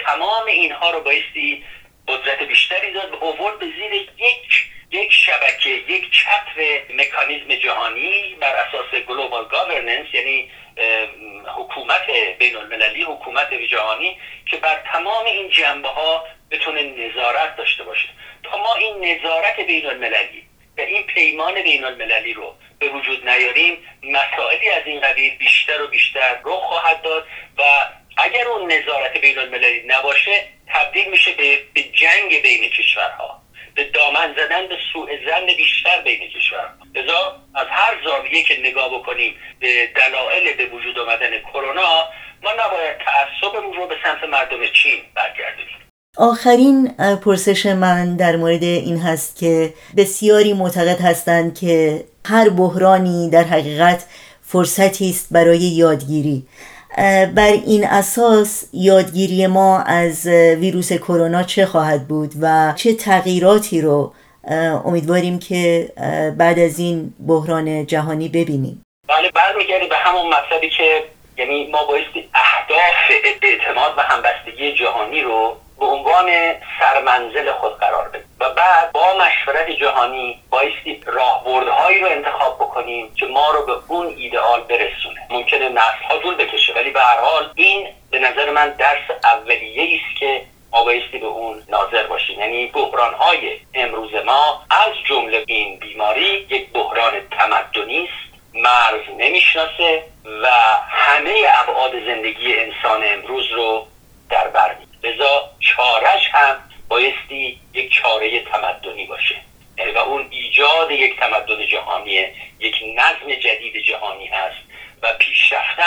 تمام 0.05 0.45
اینها 0.45 0.89
رو 0.89 1.01
بایستی 1.01 1.65
قدرت 2.07 2.43
بیشتری 2.43 2.93
داد 2.93 3.13
و 3.13 3.25
اوورد 3.25 3.59
به 3.59 3.65
زیر 3.65 3.93
یک 3.93 4.67
یک 4.91 5.13
شبکه 5.13 5.69
یک 5.69 6.11
چتر 6.11 6.81
مکانیزم 6.93 7.55
جهانی 7.55 8.35
بر 8.39 8.55
اساس 8.55 9.01
گلوبال 9.07 9.47
گاورننس 9.47 10.07
یعنی 10.13 10.51
حکومت 11.57 12.09
بین 12.39 12.55
المللی 12.55 13.03
حکومت 13.03 13.53
جهانی 13.53 14.19
که 14.45 14.57
بر 14.57 14.81
تمام 14.93 15.25
این 15.25 15.49
جنبه 15.49 15.87
ها 15.87 16.25
بتونه 16.51 16.83
نظارت 16.83 17.55
داشته 17.57 17.83
باشه 17.83 18.09
تا 18.43 18.57
ما 18.57 18.75
این 18.75 19.05
نظارت 19.05 19.59
بین 19.59 19.85
المللی 19.85 20.43
و 20.77 20.81
این 20.81 21.03
پیمان 21.03 21.61
بین 21.63 21.83
المللی 21.83 22.33
رو 22.33 22.55
به 22.79 22.89
وجود 22.89 23.29
نیاریم 23.29 23.77
مسائلی 24.03 24.69
از 24.69 24.83
این 24.85 25.01
قبیل 25.01 25.37
بیشتر 25.37 25.81
و 25.81 25.87
بیشتر 25.87 26.39
رخ 26.43 26.63
خواهد 26.63 27.01
داد 27.01 27.27
و 27.57 27.63
اگر 28.17 28.47
اون 28.47 28.71
نظارت 28.71 29.17
بین 29.17 29.39
المللی 29.39 29.83
نباشه 29.87 30.47
تبدیل 30.67 31.09
میشه 31.09 31.31
به, 31.73 31.83
جنگ 31.83 32.41
بین 32.41 32.69
کشورها. 32.69 33.41
به 33.75 33.83
دامن 33.83 34.35
زدن 34.37 34.67
به 34.67 34.77
سوء 34.93 35.09
زن 35.25 35.45
بیشتر 35.45 36.01
بین 36.01 36.29
کشورها. 36.29 36.73
لذا 36.95 37.41
از 37.55 37.67
هر 37.69 37.97
زاویه 38.03 38.43
که 38.43 38.59
نگاه 38.59 38.99
بکنیم 38.99 39.35
به 39.59 39.87
دلایل 39.87 40.53
به 40.53 40.65
وجود 40.65 40.99
آمدن 40.99 41.39
کرونا 41.39 42.09
ما 42.41 42.53
نباید 42.53 42.97
تعصبمون 42.97 43.73
رو 43.73 43.87
به 43.87 43.97
سمت 44.03 44.23
مردم 44.23 44.67
چین 44.67 45.01
برگردونیم. 45.15 45.86
آخرین 46.17 46.87
پرسش 47.25 47.65
من 47.65 48.15
در 48.15 48.35
مورد 48.35 48.63
این 48.63 48.97
هست 48.97 49.35
که 49.35 49.73
بسیاری 49.97 50.53
معتقد 50.53 51.01
هستند 51.01 51.59
که 51.59 52.03
هر 52.25 52.49
بحرانی 52.49 53.29
در 53.29 53.43
حقیقت 53.43 54.05
فرصتی 54.41 55.09
است 55.09 55.27
برای 55.31 55.57
یادگیری. 55.57 56.47
بر 57.35 57.51
این 57.65 57.87
اساس 57.87 58.63
یادگیری 58.73 59.47
ما 59.47 59.79
از 59.79 60.27
ویروس 60.59 60.93
کرونا 60.93 61.43
چه 61.43 61.65
خواهد 61.65 62.07
بود 62.07 62.31
و 62.41 62.73
چه 62.75 62.93
تغییراتی 62.93 63.81
رو 63.81 64.13
امیدواریم 64.85 65.39
که 65.39 65.91
بعد 66.37 66.59
از 66.59 66.79
این 66.79 67.13
بحران 67.27 67.85
جهانی 67.85 68.29
ببینیم. 68.29 68.83
بله 69.07 69.31
برمیگردی 69.31 69.87
به 69.87 69.95
همون 69.95 70.27
مطلبی 70.27 70.69
که 70.69 71.03
یعنی 71.37 71.67
ما 71.71 71.85
بایستی 71.85 72.29
اهداف 72.33 73.23
اعتماد 73.41 73.93
و 73.97 74.01
همبستگی 74.01 74.73
جهانی 74.73 75.21
رو 75.21 75.57
به 75.79 75.85
عنوان 75.85 76.29
سرمنزل 76.79 77.51
خود 77.51 77.77
قرار 77.77 78.09
بدیم. 78.09 78.27
و 78.39 78.49
بعد 78.49 78.91
با 78.91 79.13
مشورت 79.13 79.69
جهانی 79.69 80.39
بایستی 80.49 81.01
راهبردهایی 81.05 81.99
رو 81.99 82.07
انتخاب 82.07 82.55
بکنیم 82.55 83.13
که 83.15 83.25
ما 83.25 83.51
رو 83.51 83.65
به 83.65 83.73
اون 83.87 84.07
ایدئال 84.07 84.61
برسونه. 84.61 85.27
ممکنه 85.29 85.69
نسلها 85.69 86.17
طول 86.23 86.35
بکشه 86.35 86.73
ولی 86.73 86.89
به 86.89 87.01
هر 87.01 87.19
حال 87.19 87.51
این 87.55 87.87
به 88.11 88.19
نظر 88.19 88.51
من 88.51 88.69
درس 88.69 89.11
اولیه 89.23 89.99
است 89.99 90.19
که 90.19 90.41
ما 90.71 90.83
بایستی 90.83 91.17
به 91.17 91.25
اون 91.25 91.63
ناظر 91.69 92.07
باشیم. 92.07 92.39
یعنی 92.39 92.67
بحران 92.67 93.13
های 93.13 93.59
امروز 93.73 94.11
ما 94.25 94.61
از 94.69 94.93
جمله 95.05 95.43
این 95.47 95.79
بیماری 95.79 96.47
یک 96.49 96.69
بحران 96.73 97.13
تمدنی 97.31 97.99
است 97.99 98.27
مرز 98.53 99.17
نمی‌شناسه 99.17 100.03
و 100.41 100.47
همه 100.89 101.33
ابعاد 101.63 101.91
زندگی 102.05 102.55
انسان 102.55 103.03
امروز 103.03 103.51
رو 103.51 103.87
در 104.29 104.47
بر 104.47 104.75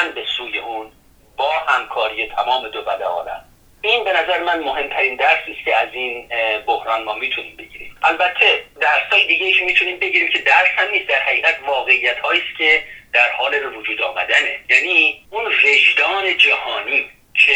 پیشرفتن 0.00 0.14
به 0.14 0.24
سوی 0.36 0.58
اون 0.58 0.92
با 1.36 1.50
همکاری 1.50 2.26
تمام 2.26 2.68
دول 2.68 3.02
عالم. 3.02 3.44
این 3.82 4.04
به 4.04 4.12
نظر 4.12 4.42
من 4.42 4.60
مهمترین 4.60 5.16
درسی 5.16 5.52
است 5.52 5.64
که 5.64 5.76
از 5.76 5.88
این 5.92 6.28
بحران 6.66 7.04
ما 7.04 7.14
می‌تونیم 7.14 7.56
بگیریم. 7.56 7.96
البته 8.02 8.64
درس 8.80 9.12
های 9.12 9.26
دیگه 9.26 9.64
می‌تونیم 9.64 9.98
بگیریم 9.98 10.28
که 10.28 10.38
درس 10.38 10.68
هم 10.76 10.90
نیست 10.90 11.06
در 11.06 11.18
حقیقت 11.18 11.56
واقعیت 11.66 12.16
است 12.24 12.58
که 12.58 12.82
در 13.12 13.32
حال 13.32 13.58
به 13.58 13.68
وجود 13.68 14.02
آمدنه 14.02 14.60
یعنی 14.70 15.26
اون 15.30 15.46
وجدان 15.46 16.36
جهانی 16.36 17.06
که 17.34 17.52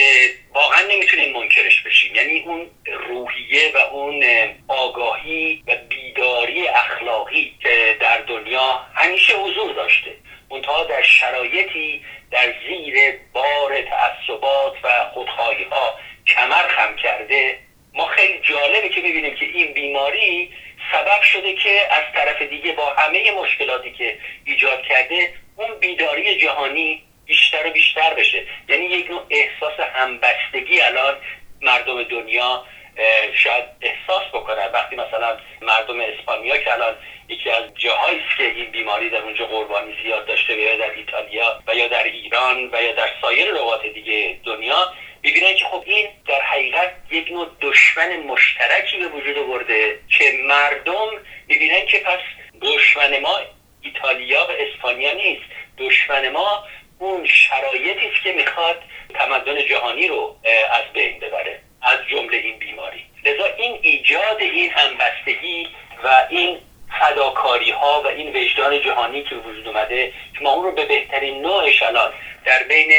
واقعا 0.55 0.81
نمی‌تونیم 0.81 1.33
منکرش 1.33 1.83
بشیم 1.83 2.15
یعنی 2.15 2.41
اون 2.41 2.71
روحیه 3.09 3.73
و 3.75 3.79
اون 3.79 4.25
آگاهی 4.69 5.63
و 5.67 5.77
بیداری 5.89 6.69
اخلاقی 6.69 7.55
که 7.63 7.97
در 8.01 8.19
دنیا 8.19 8.81
همیشه 8.95 9.35
حضور 9.37 9.73
داشته 9.73 10.15
منتها 10.51 10.85
در 10.85 11.03
شرایطی 11.03 12.05
در 12.31 12.55
زیر 12.67 13.19
بار 13.33 13.83
تعصبات 13.83 14.75
و 14.83 15.11
خودخواهی 15.15 15.65
ها 15.65 15.99
کمر 16.27 16.69
خم 16.69 16.97
کرده 16.97 17.59
ما 17.95 18.07
خیلی 18.07 18.41
جالبه 18.43 18.89
که 18.89 19.01
ببینیم 19.01 19.35
که 19.35 19.45
این 19.45 19.73
بیماری 19.73 20.53
سبب 20.93 21.23
شده 21.23 21.55
که 21.55 21.81
از 21.91 22.05
طرف 22.15 22.43
دیگه 22.43 22.73
با 22.73 22.95
همه 22.95 23.31
مشکلاتی 23.31 23.93
که 23.93 24.19
ایجاد 24.45 24.83
کرده 24.83 25.35
اون 25.57 25.79
بیداری 25.81 26.39
جهانی 26.39 27.03
بیشتر 27.27 27.67
و 27.67 27.71
بیشتر 27.71 28.15
بشه 28.15 28.43
یعنی 28.69 28.85
یک 28.85 29.11
نوع 29.11 29.23
احساس 29.31 29.81
همبستگی 29.81 30.81
الان 30.81 31.17
مردم 31.61 32.03
دنیا 32.03 32.65
شاید 33.35 33.65
احساس 33.83 34.29
بکنن 34.29 34.71
وقتی 34.73 34.97
مثلا 34.97 35.37
مردم 35.63 36.01
اسپانیا 36.01 36.57
که 36.57 36.73
الان 36.73 36.97
یکی 37.29 37.51
از 37.51 37.65
جاهایی 37.75 38.19
است 38.19 38.39
که 38.39 38.45
این 38.45 38.71
بیماری 38.71 39.11
در 39.11 39.23
اونجا 39.23 39.47
قربانی 39.47 39.95
زیاد 40.03 40.27
داشته 40.27 40.55
یا 40.55 40.77
در 40.77 40.91
ایتالیا 40.91 41.63
و 41.67 41.75
یا 41.75 41.89
در 41.89 42.05
ایران 42.05 42.71
و 42.73 42.83
یا 42.83 42.93
در 42.93 43.09
سایر 43.23 43.51
ربات 43.51 43.87
دیگه 43.87 44.41
دنیا 44.45 44.93
می‌بینن 45.23 45.55
که 45.55 45.65
خب 45.65 45.83
این 45.87 46.09
در 46.29 46.41
حقیقت 46.41 46.93
یک 47.11 47.31
نوع 47.31 47.47
دشمن 47.61 48.17
مشترکی 48.17 48.97
به 48.97 49.07
وجود 49.07 49.39
آورده 49.39 49.99
که 50.19 50.25
مردم 50.45 51.09
می‌بینن 51.47 51.87
که 51.87 51.99
پس 51.99 52.21
دشمن 52.63 53.19
ما 53.19 53.41
ایتالیا 53.83 54.47
و 54.47 54.51
اسپانیا 54.51 55.13
نیست 55.13 55.43
دشمن 56.15 56.29
ما 56.29 56.65
اون 56.99 57.27
شرایطی 57.27 58.07
است 58.07 58.23
که 58.23 58.33
می‌خواد 58.33 58.83
تمدن 59.15 59.67
جهانی 59.67 60.09
رو 60.09 60.37
از 60.73 60.93
بین 60.93 61.19
ببره 61.19 61.61
از 61.83 61.99
جمله 62.11 62.37
این 62.37 62.59
بیماری. 62.59 63.05
لذا 63.25 63.45
این 63.45 63.79
ایجاد 63.83 64.41
این 64.41 64.71
همبستگی 64.71 65.69
و 66.05 66.27
این 66.31 66.59
فداکاری 67.01 67.71
ها 67.71 68.03
و 68.03 68.07
این 68.07 68.37
وجدان 68.37 68.81
جهانی 68.81 69.23
که 69.23 69.35
وجود 69.35 69.69
اومده 69.69 70.13
که 70.39 70.41
ما 70.45 70.53
اون 70.53 70.65
رو 70.65 70.73
به 70.73 70.85
بهترین 70.85 71.43
نوعش 71.43 71.83
الان 71.83 72.13
در 72.45 72.63
بین 72.63 72.93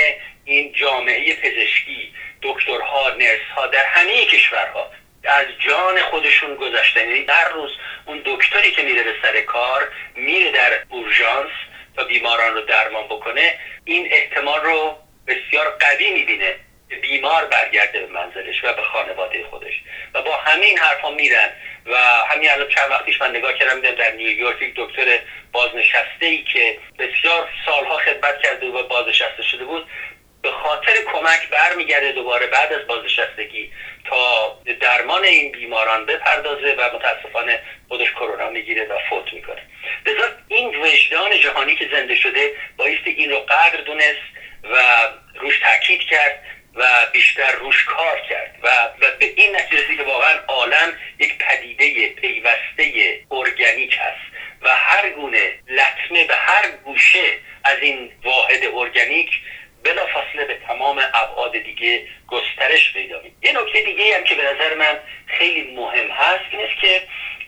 این 0.46 0.74
جامعه 0.74 1.36
پزشکی 1.36 2.14
دکترها 2.42 3.10
نرس 3.10 3.72
در 3.72 3.86
همه 3.86 4.26
کشورها 4.26 4.92
از 5.24 5.46
جان 5.60 6.02
خودشون 6.02 6.56
گذشتن 6.56 7.10
یعنی 7.10 7.24
در 7.24 7.50
روز 7.50 7.72
اون 8.06 8.22
دکتری 8.26 8.72
که 8.72 8.82
میره 8.82 9.04
به 9.04 9.14
سر 9.22 9.42
کار 9.42 9.92
میره 10.16 10.52
در 10.52 10.72
اورژانس 10.90 11.52
و 11.98 12.04
بیماران 12.04 12.54
رو 12.54 12.62
درمان 12.62 13.06
بکنه 13.06 13.60
این 13.86 14.08
احتمال 14.12 14.62
رو 14.62 14.98
بسیار 15.28 15.70
قوی 15.80 16.14
می‌بینه 16.14 16.56
بیمار 17.02 17.46
برگرده 17.46 18.00
به 18.00 18.08
منزلش 18.08 18.64
و 18.64 18.74
به 18.74 18.82
خانواده 18.82 19.44
خودش. 19.50 19.74
و 20.14 20.22
با 20.22 20.38
همین 20.38 20.78
حرفا 20.78 21.12
میرن. 21.12 21.50
و 21.86 21.98
همین 22.30 22.50
الان 22.50 22.68
چند 22.70 22.92
وقتیش 22.92 23.22
من 23.22 23.36
نگاه 23.36 23.54
کردم 23.54 23.82
دیدم 23.82 23.96
در 23.96 24.12
نیویورک 24.12 24.62
یک 24.62 24.74
دکتر 24.76 25.20
بازنشسته 25.52 26.26
ای 26.26 26.44
که 26.44 26.78
بسیار 27.00 27.50
سالها 27.66 27.98
خدمت 27.98 28.42
کرده 28.44 28.68
و 28.68 28.88
بازنشسته 28.88 29.44
شده 29.52 29.66
بود. 29.66 29.88
به 30.46 30.52
خاطر 30.52 30.94
کمک 31.14 31.50
برمیگرده 31.50 32.12
دوباره 32.12 32.48
بعد 32.48 32.74
از 32.74 32.88
بازنشستگی 32.88 33.72
تا 34.06 34.58
درمان 34.80 35.24
این 35.24 35.52
بیماران 35.52 36.06
بپردازه 36.06 36.76
و 36.78 36.96
متاسفانه 36.96 37.60
خودش 37.88 38.12
کرونا 38.12 38.50
می‌گیره 38.50 38.88
و 38.88 39.00
فوت 39.10 39.34
می‌کنه. 39.34 39.62
لذا 40.06 40.28
این 40.48 40.76
وجدان 40.76 41.40
جهانی 41.40 41.76
که 41.76 41.90
زنده 41.92 42.16
شده 42.16 42.52
بایستی 42.78 43.10
این 43.10 43.32
رو 43.32 43.40
قدر 43.40 43.82
دونست 43.86 44.26
و 44.64 44.78
روش 45.40 45.60
تاکید 45.60 46.02
کرد 46.02 46.44
و 46.76 46.86
بیشتر 47.14 47.52
روش 47.52 47.84
کار 47.84 48.22
کرد 48.30 48.56
و, 48.64 48.68
و 49.06 49.12
به 49.20 49.26
این 49.26 49.56
نتیجه 49.56 49.98
که 49.98 50.04
واقعا 50.04 50.40
عالم 50.48 50.98
یک 51.20 51.38
پدیده 51.38 52.10
پیوسته 52.10 53.20
ارگانیک 53.32 53.98
هست 54.02 54.36
و 54.62 54.70
هر 54.70 55.10
گونه 55.10 55.60
لطمه 55.68 56.26
به 56.28 56.36
هر 56.36 56.72
گوشه 56.84 57.40
از 57.64 57.78
این 57.82 58.12
واحد 58.24 58.60
ارگانیک 58.74 59.30
بلا 59.86 60.06
فاصله 60.06 60.46
به 60.46 60.58
تمام 60.68 61.02
ابعاد 61.14 61.58
دیگه 61.58 62.08
گسترش 62.28 62.94
پیدا 62.94 63.22
یه 63.44 63.52
نکته 63.52 63.82
دیگه 63.82 64.16
هم 64.18 64.24
که 64.24 64.36
به 64.36 64.44
نظر 64.44 64.76
من 64.76 65.00
خیلی 65.28 65.76
مهم 65.76 66.08
هست 66.08 66.44
این 66.52 66.62
است 66.62 66.82
که 66.82 67.02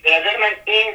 به 0.04 0.12
نظر 0.12 0.38
من 0.38 0.52
این 0.66 0.94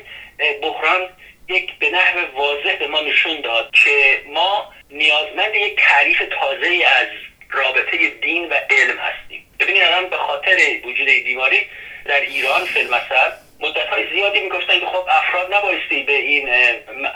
بحران 0.63 1.09
یک 1.49 1.79
به 1.79 1.91
نحو 1.91 2.37
واضح 2.37 2.77
به 2.77 2.87
ما 2.87 3.01
نشون 3.01 3.41
داد 3.41 3.71
که 3.85 4.23
ما 4.27 4.73
نیازمند 4.91 5.55
یک 5.55 5.81
تعریف 5.81 6.19
تازه 6.41 6.85
از 7.01 7.07
رابطه 7.51 8.09
دین 8.09 8.49
و 8.49 8.55
علم 8.71 8.99
هستیم. 8.99 9.47
ببینید 9.61 9.83
الان 9.83 10.09
به 10.09 10.17
خاطر 10.17 10.57
وجود 10.85 11.09
بیماری 11.09 11.67
در 12.05 12.21
ایران 12.21 12.65
فیلمسل 12.65 13.31
مدت 13.61 13.87
های 13.87 14.11
زیادی 14.11 14.41
می‌گفتن 14.41 14.81
که 14.81 14.87
خب 14.87 15.07
افراد 15.09 15.55
نبایستی 15.55 16.03
به 16.03 16.13
این 16.13 16.49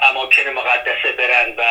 اماکن 0.03 0.51
مقدسه 0.51 1.13
برن 1.19 1.55
و 1.57 1.63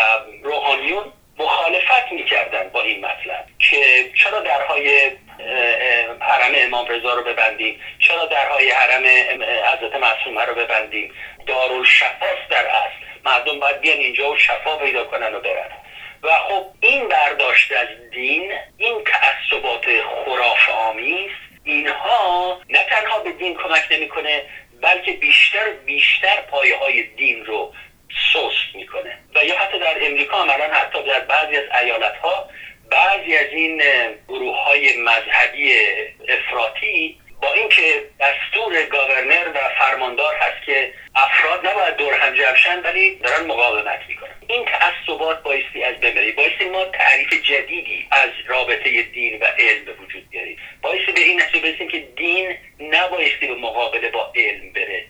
روحانیون 0.44 1.14
مخالفت 1.38 2.12
می‌کردن 2.12 2.70
با 2.70 2.82
این 2.82 3.06
مطلب 3.06 3.46
که 3.60 4.12
چرا 4.24 4.40
درهای 4.40 5.12
حرم 6.20 6.52
امام 6.56 6.88
رضا 6.88 7.14
رو 7.14 7.24
ببندیم؟ 7.24 7.82
چرا 8.00 8.26
درهای 8.26 8.72
حرم 8.72 9.04
حضرت 9.44 9.96
معصومه 9.96 10.46
رو 10.46 10.56
ببندیم؟ 10.56 11.14
دارالشفاست 11.48 12.50
در 12.50 12.68
اصل. 12.68 13.06
مردم 13.26 13.60
باید 13.60 13.82
بیان 13.82 13.98
اینجا 13.98 14.32
و 14.32 14.38
شفا 14.38 14.78
پیدا 14.78 15.04
کنن 15.04 15.36
و 15.36 15.40
برن. 15.40 15.72
و 16.24 16.30
خب 16.38 16.66
این 16.82 17.08
برداشت 17.08 17.72
از 17.72 17.88
دین 18.12 18.52
این 18.78 19.04
تعصبات 19.04 19.86
خراف 20.26 20.70
آمیز 20.70 21.32
اینها 21.64 22.62
نه 22.70 22.84
تنها 22.90 23.20
به 23.20 23.32
دین 23.32 23.58
کمک 23.58 23.88
نمی‌کنه 23.92 24.44
بلکه 24.82 25.12
بیشتر 25.12 25.70
بیشتر 25.86 26.42
پایه 26.42 26.78
های 26.78 27.04
دین 27.04 27.46
رو 27.46 27.74
سست 28.34 28.76
می‌کنه. 28.76 29.18
و 29.36 29.46
یا 29.46 29.58
حتی 29.58 29.80
در 29.80 30.06
امریکا 30.06 30.44
هم 30.44 30.72
حتی 30.74 31.04
در 31.04 31.20
بعضی 31.20 31.58
از 31.58 31.64
ایالت 31.82 32.16
ها 32.16 32.50
بعضی 32.92 33.36
از 33.36 33.48
این 33.52 33.82
گروه 34.28 34.64
های 34.64 34.98
مذهبی 34.98 35.74
افراطی 36.30 37.18
با 37.42 37.54
اینکه 37.54 38.04
دستور 38.20 38.84
گاورنر 38.84 39.50
و 39.56 39.60
فرماندار 39.80 40.36
هست 40.36 40.66
که 40.66 40.94
افراد 41.16 41.68
نباید 41.68 41.96
دور 41.96 42.14
هم 42.14 42.34
جمشن 42.36 42.80
ولی 42.80 43.16
دارن 43.16 43.46
مقاومت 43.46 44.00
می‌کنن. 44.08 44.36
این 44.48 44.66
تعصبات 44.66 45.44
بایستی 45.44 45.84
از 45.84 45.96
بمری 46.00 46.32
بایستی 46.32 46.66
ما 46.66 46.86
تعریف 46.86 47.34
جدیدی 47.44 48.08
از 48.12 48.30
رابطه 48.48 49.02
دین 49.02 49.40
و 49.40 49.46
علم 49.46 49.86
به 49.86 49.94
وجود 49.94 50.30
بیاریم. 50.30 50.58
بایستی 50.82 51.12
به 51.12 51.20
این 51.20 51.42
نتیجه 51.42 51.72
برسیم 51.72 51.88
که 51.88 52.00
دین 52.16 52.58
نبایستی 52.80 53.48
به 53.48 53.56
مقابله 53.56 54.10
با 54.10 54.32
علم 54.36 54.74
بره. 54.74 55.06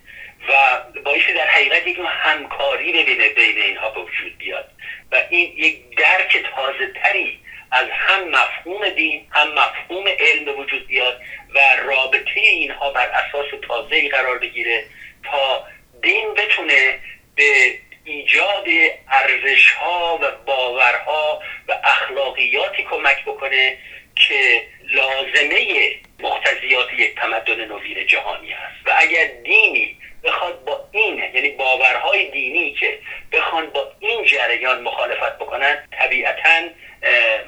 و 0.49 0.79
بایستی 1.01 1.33
در 1.33 1.47
حقیقت 1.47 1.87
یک 1.87 1.97
همکاری 2.07 2.91
ببینه 2.91 3.29
بین 3.29 3.61
اینها 3.61 3.89
به 3.89 4.01
وجود 4.01 4.37
بیاد. 4.37 4.71
و 5.11 5.21
این 5.29 5.53
یک 5.57 5.97
درک 5.97 6.45
تازه 6.55 6.91
تری 7.03 7.39
از 7.71 7.87
هم 7.91 8.29
مفهوم 8.29 8.89
دین 8.89 9.27
هم 9.31 9.47
مفهوم 9.47 10.07
علم 10.19 10.45
به 10.45 10.51
وجود 10.51 10.87
بیاد 10.87 11.21
و 11.55 11.59
رابطه 11.85 12.39
اینها 12.39 12.89
بر 12.89 13.07
اساس 13.07 13.45
تازه 13.67 14.09
قرار 14.09 14.39
بگیره 14.39 14.83
تا 15.23 15.63
دین 16.01 16.33
بتونه 16.33 16.99
به 17.35 17.79
ایجاد 18.03 18.65
ارزش 19.11 19.71
ها 19.71 20.19
و 20.21 20.31
باورها 20.45 21.41
و 21.67 21.77
اخلاقیاتی 21.83 22.83
کمک 22.83 23.25
بکنه 23.25 23.77
که 24.15 24.61
لازمه 24.91 25.91
مقتضیات 26.19 26.93
یک 26.93 27.15
تمدن 27.15 27.65
نوین 27.65 28.07
جهانی 28.07 28.53
است 28.53 28.87
و 28.87 28.91
اگر 28.97 29.27
دینی 29.43 29.97
بخواد 30.23 30.65
با 30.65 30.87
این 30.91 31.17
یعنی 31.33 31.49
باورهای 31.49 32.31
دینی 32.31 32.73
که 32.73 32.99
بخوان 33.31 33.69
با 33.69 33.91
این 33.99 34.25
جریان 34.25 34.81
مخالفت 34.81 35.35
بکنن 35.35 35.87
طبیعتا 35.91 36.61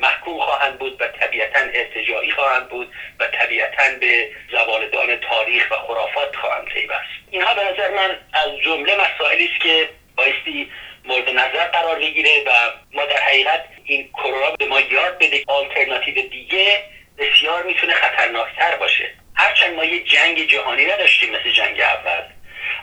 محکوم 0.01 0.39
خواهند 0.39 0.79
بود 0.79 1.01
و 1.01 1.07
طبیعتا 1.07 1.59
ارتجاعی 1.59 2.31
خواهند 2.31 2.69
بود 2.69 2.91
و 3.19 3.27
طبیعتا 3.27 3.83
به 3.99 4.31
زوالدان 4.51 5.15
تاریخ 5.15 5.71
و 5.71 5.75
خرافات 5.75 6.35
خواهند 6.35 6.65
پیوست 6.65 7.09
اینها 7.31 7.53
به 7.53 7.61
نظر 7.63 7.95
من 7.95 8.17
از 8.33 8.57
جمله 8.63 8.95
مسائلی 8.95 9.45
است 9.53 9.61
که 9.63 9.89
بایستی 10.17 10.71
مورد 11.05 11.29
نظر 11.29 11.67
قرار 11.67 11.99
بگیره 11.99 12.43
و 12.45 12.51
ما 12.91 13.05
در 13.05 13.17
حقیقت 13.17 13.63
این 13.83 14.09
کرونا 14.13 14.51
به 14.51 14.65
ما 14.65 14.79
یاد 14.79 15.17
بده 15.17 15.43
آلترناتیو 15.47 16.27
دیگه 16.27 16.83
بسیار 17.17 17.63
می‌تونه 17.63 17.93
خطرناکتر 17.93 18.75
باشه 18.75 19.13
هرچند 19.35 19.75
ما 19.75 19.85
یه 19.85 20.03
جنگ 20.03 20.47
جهانی 20.47 20.85
نداشتیم 20.85 21.29
مثل 21.29 21.51
جنگ 21.51 21.81
اول 21.81 22.23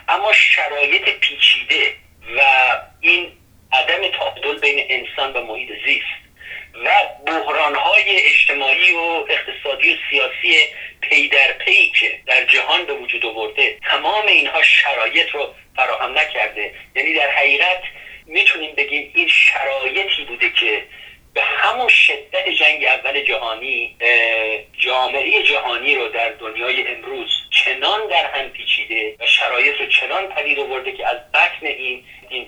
اما 0.07 0.33
شرایط 0.33 1.03
پیچ 1.03 1.19
پیچیده 1.19 1.93
و 2.37 2.41
این 3.01 3.31
عدم 3.71 4.11
تعادل 4.11 4.59
بین 4.59 4.85
انسان 4.89 5.33
و 5.33 5.41
محیط 5.41 5.69
زیست 5.85 6.25
و 6.85 6.89
بحرانهای 7.25 8.27
اجتماعی 8.27 8.93
و 8.93 9.25
اقتصادی 9.29 9.93
و 9.93 9.97
سیاسی 10.09 10.63
پی 11.01 11.27
در 11.27 11.51
پی 11.51 11.91
که 11.99 12.19
در 12.25 12.45
جهان 12.45 12.85
به 12.85 12.93
وجود 12.93 13.25
آورده 13.25 13.77
تمام 13.83 14.27
اینها 14.27 14.63
شرایط 14.63 15.29
رو 15.29 15.53
فراهم 15.75 16.17
نکرده 16.17 16.73
یعنی 16.95 17.13
در 17.13 17.29
حقیقت 17.31 17.81
می‌تونیم 18.25 18.75
بگیم 18.75 19.11
این 19.15 19.27
شرایطی 19.27 20.25
بوده 20.25 20.49
که 20.49 20.83
به 21.35 21.41
همون 21.41 21.87
شدت 21.87 22.49
جنگ 22.49 22.85
اول 22.85 23.23
جهانی 23.23 23.95
جامعه 24.77 25.43
جهانی 25.43 25.95
رو 25.95 26.07
در 26.07 26.29
دنیای 26.29 26.87
امروز 26.87 27.29
چنان 27.51 28.07
در 28.07 28.25
هم 28.25 28.49
پیچیده 28.49 29.15
و 29.19 29.25
شرایط 29.25 29.75
رو 29.81 29.87
چنان 29.87 30.27
پدید 30.27 30.59
آورده 30.59 30.91
که 30.91 31.07
از 31.07 31.17
بطن 31.33 31.65
این 31.65 32.03
این 32.29 32.47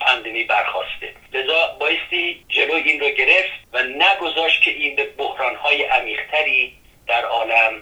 برخواسته 0.87 1.07
لذا 1.33 1.77
بایستی 1.79 2.45
جلوی 2.49 2.89
این 2.89 2.99
رو 2.99 3.07
گرفت 3.17 3.51
و 3.73 3.77
نگذاشت 3.83 4.63
که 4.63 4.71
این 4.71 4.95
به 4.95 5.05
بحرانهای 5.17 5.83
عمیقتری 5.83 6.73
در 7.07 7.25
عالم 7.25 7.73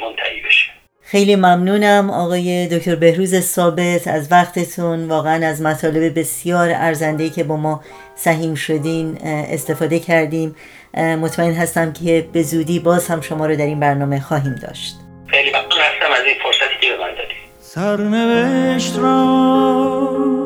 منتهی 0.00 0.40
بشه. 0.40 0.70
خیلی 1.02 1.36
ممنونم 1.36 2.10
آقای 2.10 2.68
دکتر 2.68 2.94
بهروز 2.94 3.40
ثابت 3.40 4.08
از 4.08 4.32
وقتتون. 4.32 5.08
واقعا 5.08 5.46
از 5.46 5.62
مطالب 5.62 6.18
بسیار 6.18 6.70
ارزندهی 6.74 7.30
که 7.30 7.44
با 7.44 7.56
ما 7.56 7.84
سهیم 8.14 8.54
شدین 8.54 9.18
استفاده 9.24 9.98
کردیم. 10.00 10.56
مطمئن 10.94 11.52
هستم 11.52 11.92
که 11.92 12.28
به 12.32 12.42
زودی 12.42 12.78
باز 12.78 13.08
هم 13.08 13.20
شما 13.20 13.46
رو 13.46 13.56
در 13.56 13.66
این 13.66 13.80
برنامه 13.80 14.20
خواهیم 14.20 14.54
داشت. 14.62 14.96
خیلی 15.26 15.50
ممنون 15.50 15.70
هستم 15.70 16.12
از 16.12 16.24
این 16.24 16.34
فرصتی 16.42 16.80
که 16.80 16.88
به 16.92 16.96
من 16.96 17.14
دادی 17.14 17.34
سرنوشت 17.60 18.98
را 18.98 20.45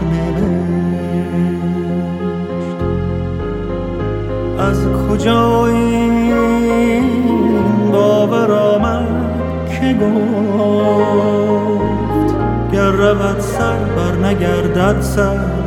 از 4.71 4.87
کجا 5.09 5.65
این 5.65 6.33
باور 7.91 8.51
آمد 8.51 9.69
که 9.69 9.93
گفت 9.93 11.11
گر 12.71 12.91
رود 12.91 13.39
سر 13.39 13.77
بر 13.77 14.15
نگردد 14.27 15.01
سر. 15.01 15.60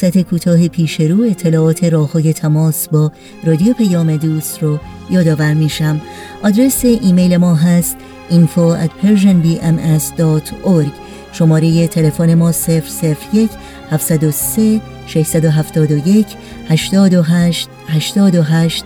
فرصت 0.00 0.18
کوتاه 0.22 0.68
پیش 0.68 1.00
رو 1.00 1.22
اطلاعات 1.22 1.84
راههای 1.84 2.32
تماس 2.32 2.88
با 2.88 3.12
رادیو 3.44 3.72
پیام 3.72 4.16
دوست 4.16 4.62
رو 4.62 4.78
یادآور 5.10 5.54
میشم. 5.54 6.00
آدرس 6.42 6.84
ایمیل 6.84 7.36
ما 7.36 7.54
هست 7.54 7.96
info 8.30 8.76
at 8.84 8.90
persianbms.org 9.04 10.90
شماره 11.32 11.86
تلفن 11.86 12.34
ما 12.34 12.52
001 12.52 13.50
703 13.90 14.80
671 15.06 16.26
828 16.68 17.68
828 17.88 18.84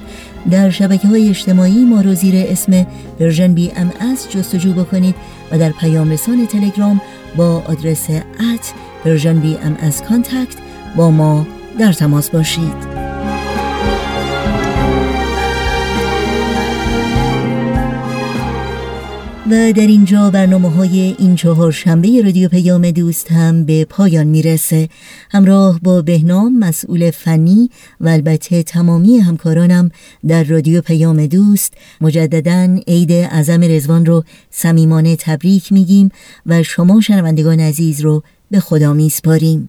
در 0.51 0.71
شبکه 0.71 1.09
های 1.09 1.29
اجتماعی 1.29 1.85
ما 1.85 2.01
رو 2.01 2.15
زیر 2.15 2.35
اسم 2.49 2.87
Persian 3.19 3.55
BMS 3.55 4.31
جستجو 4.31 4.73
بکنید 4.73 5.15
و 5.53 5.59
در 5.59 5.71
پیام 5.71 6.11
رسان 6.11 6.47
تلگرام 6.47 7.01
با 7.37 7.63
آدرس 7.69 8.11
at 8.11 8.73
Persian 9.05 9.41
BMS 9.41 10.03
contact 10.03 10.64
با 10.97 11.11
ما 11.11 11.47
در 11.79 11.93
تماس 11.93 12.31
باشید. 12.31 12.95
و 19.47 19.73
در 19.73 19.87
اینجا 19.87 20.31
برنامه 20.31 20.71
های 20.71 21.15
این 21.19 21.37
چهار 21.37 21.73
شنبه 21.73 22.23
رادیو 22.25 22.49
پیام 22.49 22.91
دوست 22.91 23.33
هم 23.33 23.65
به 23.65 23.85
پایان 23.85 24.27
می‌رسه. 24.27 24.89
همراه 25.31 25.81
با 25.83 26.03
بهنام 26.03 26.59
مسئول 26.59 27.11
فنی 27.11 27.71
و 28.01 28.09
البته 28.09 28.63
تمامی 28.63 29.19
همکارانم 29.19 29.91
در 30.29 30.45
رادیو 30.45 30.81
پیام 30.81 31.27
دوست 31.27 31.75
مجددا 32.01 32.77
عید 32.89 33.13
اعظم 33.13 33.63
رضوان 33.63 34.07
رو 34.07 34.25
صمیمانه 34.51 35.17
تبریک 35.17 35.73
میگیم 35.73 36.09
و 36.47 36.63
شما 36.63 37.01
شنوندگان 37.01 37.61
عزیز 37.61 38.01
رو 38.01 38.23
به 38.51 38.61
خدا 38.61 38.93
میسپاریم. 38.93 39.69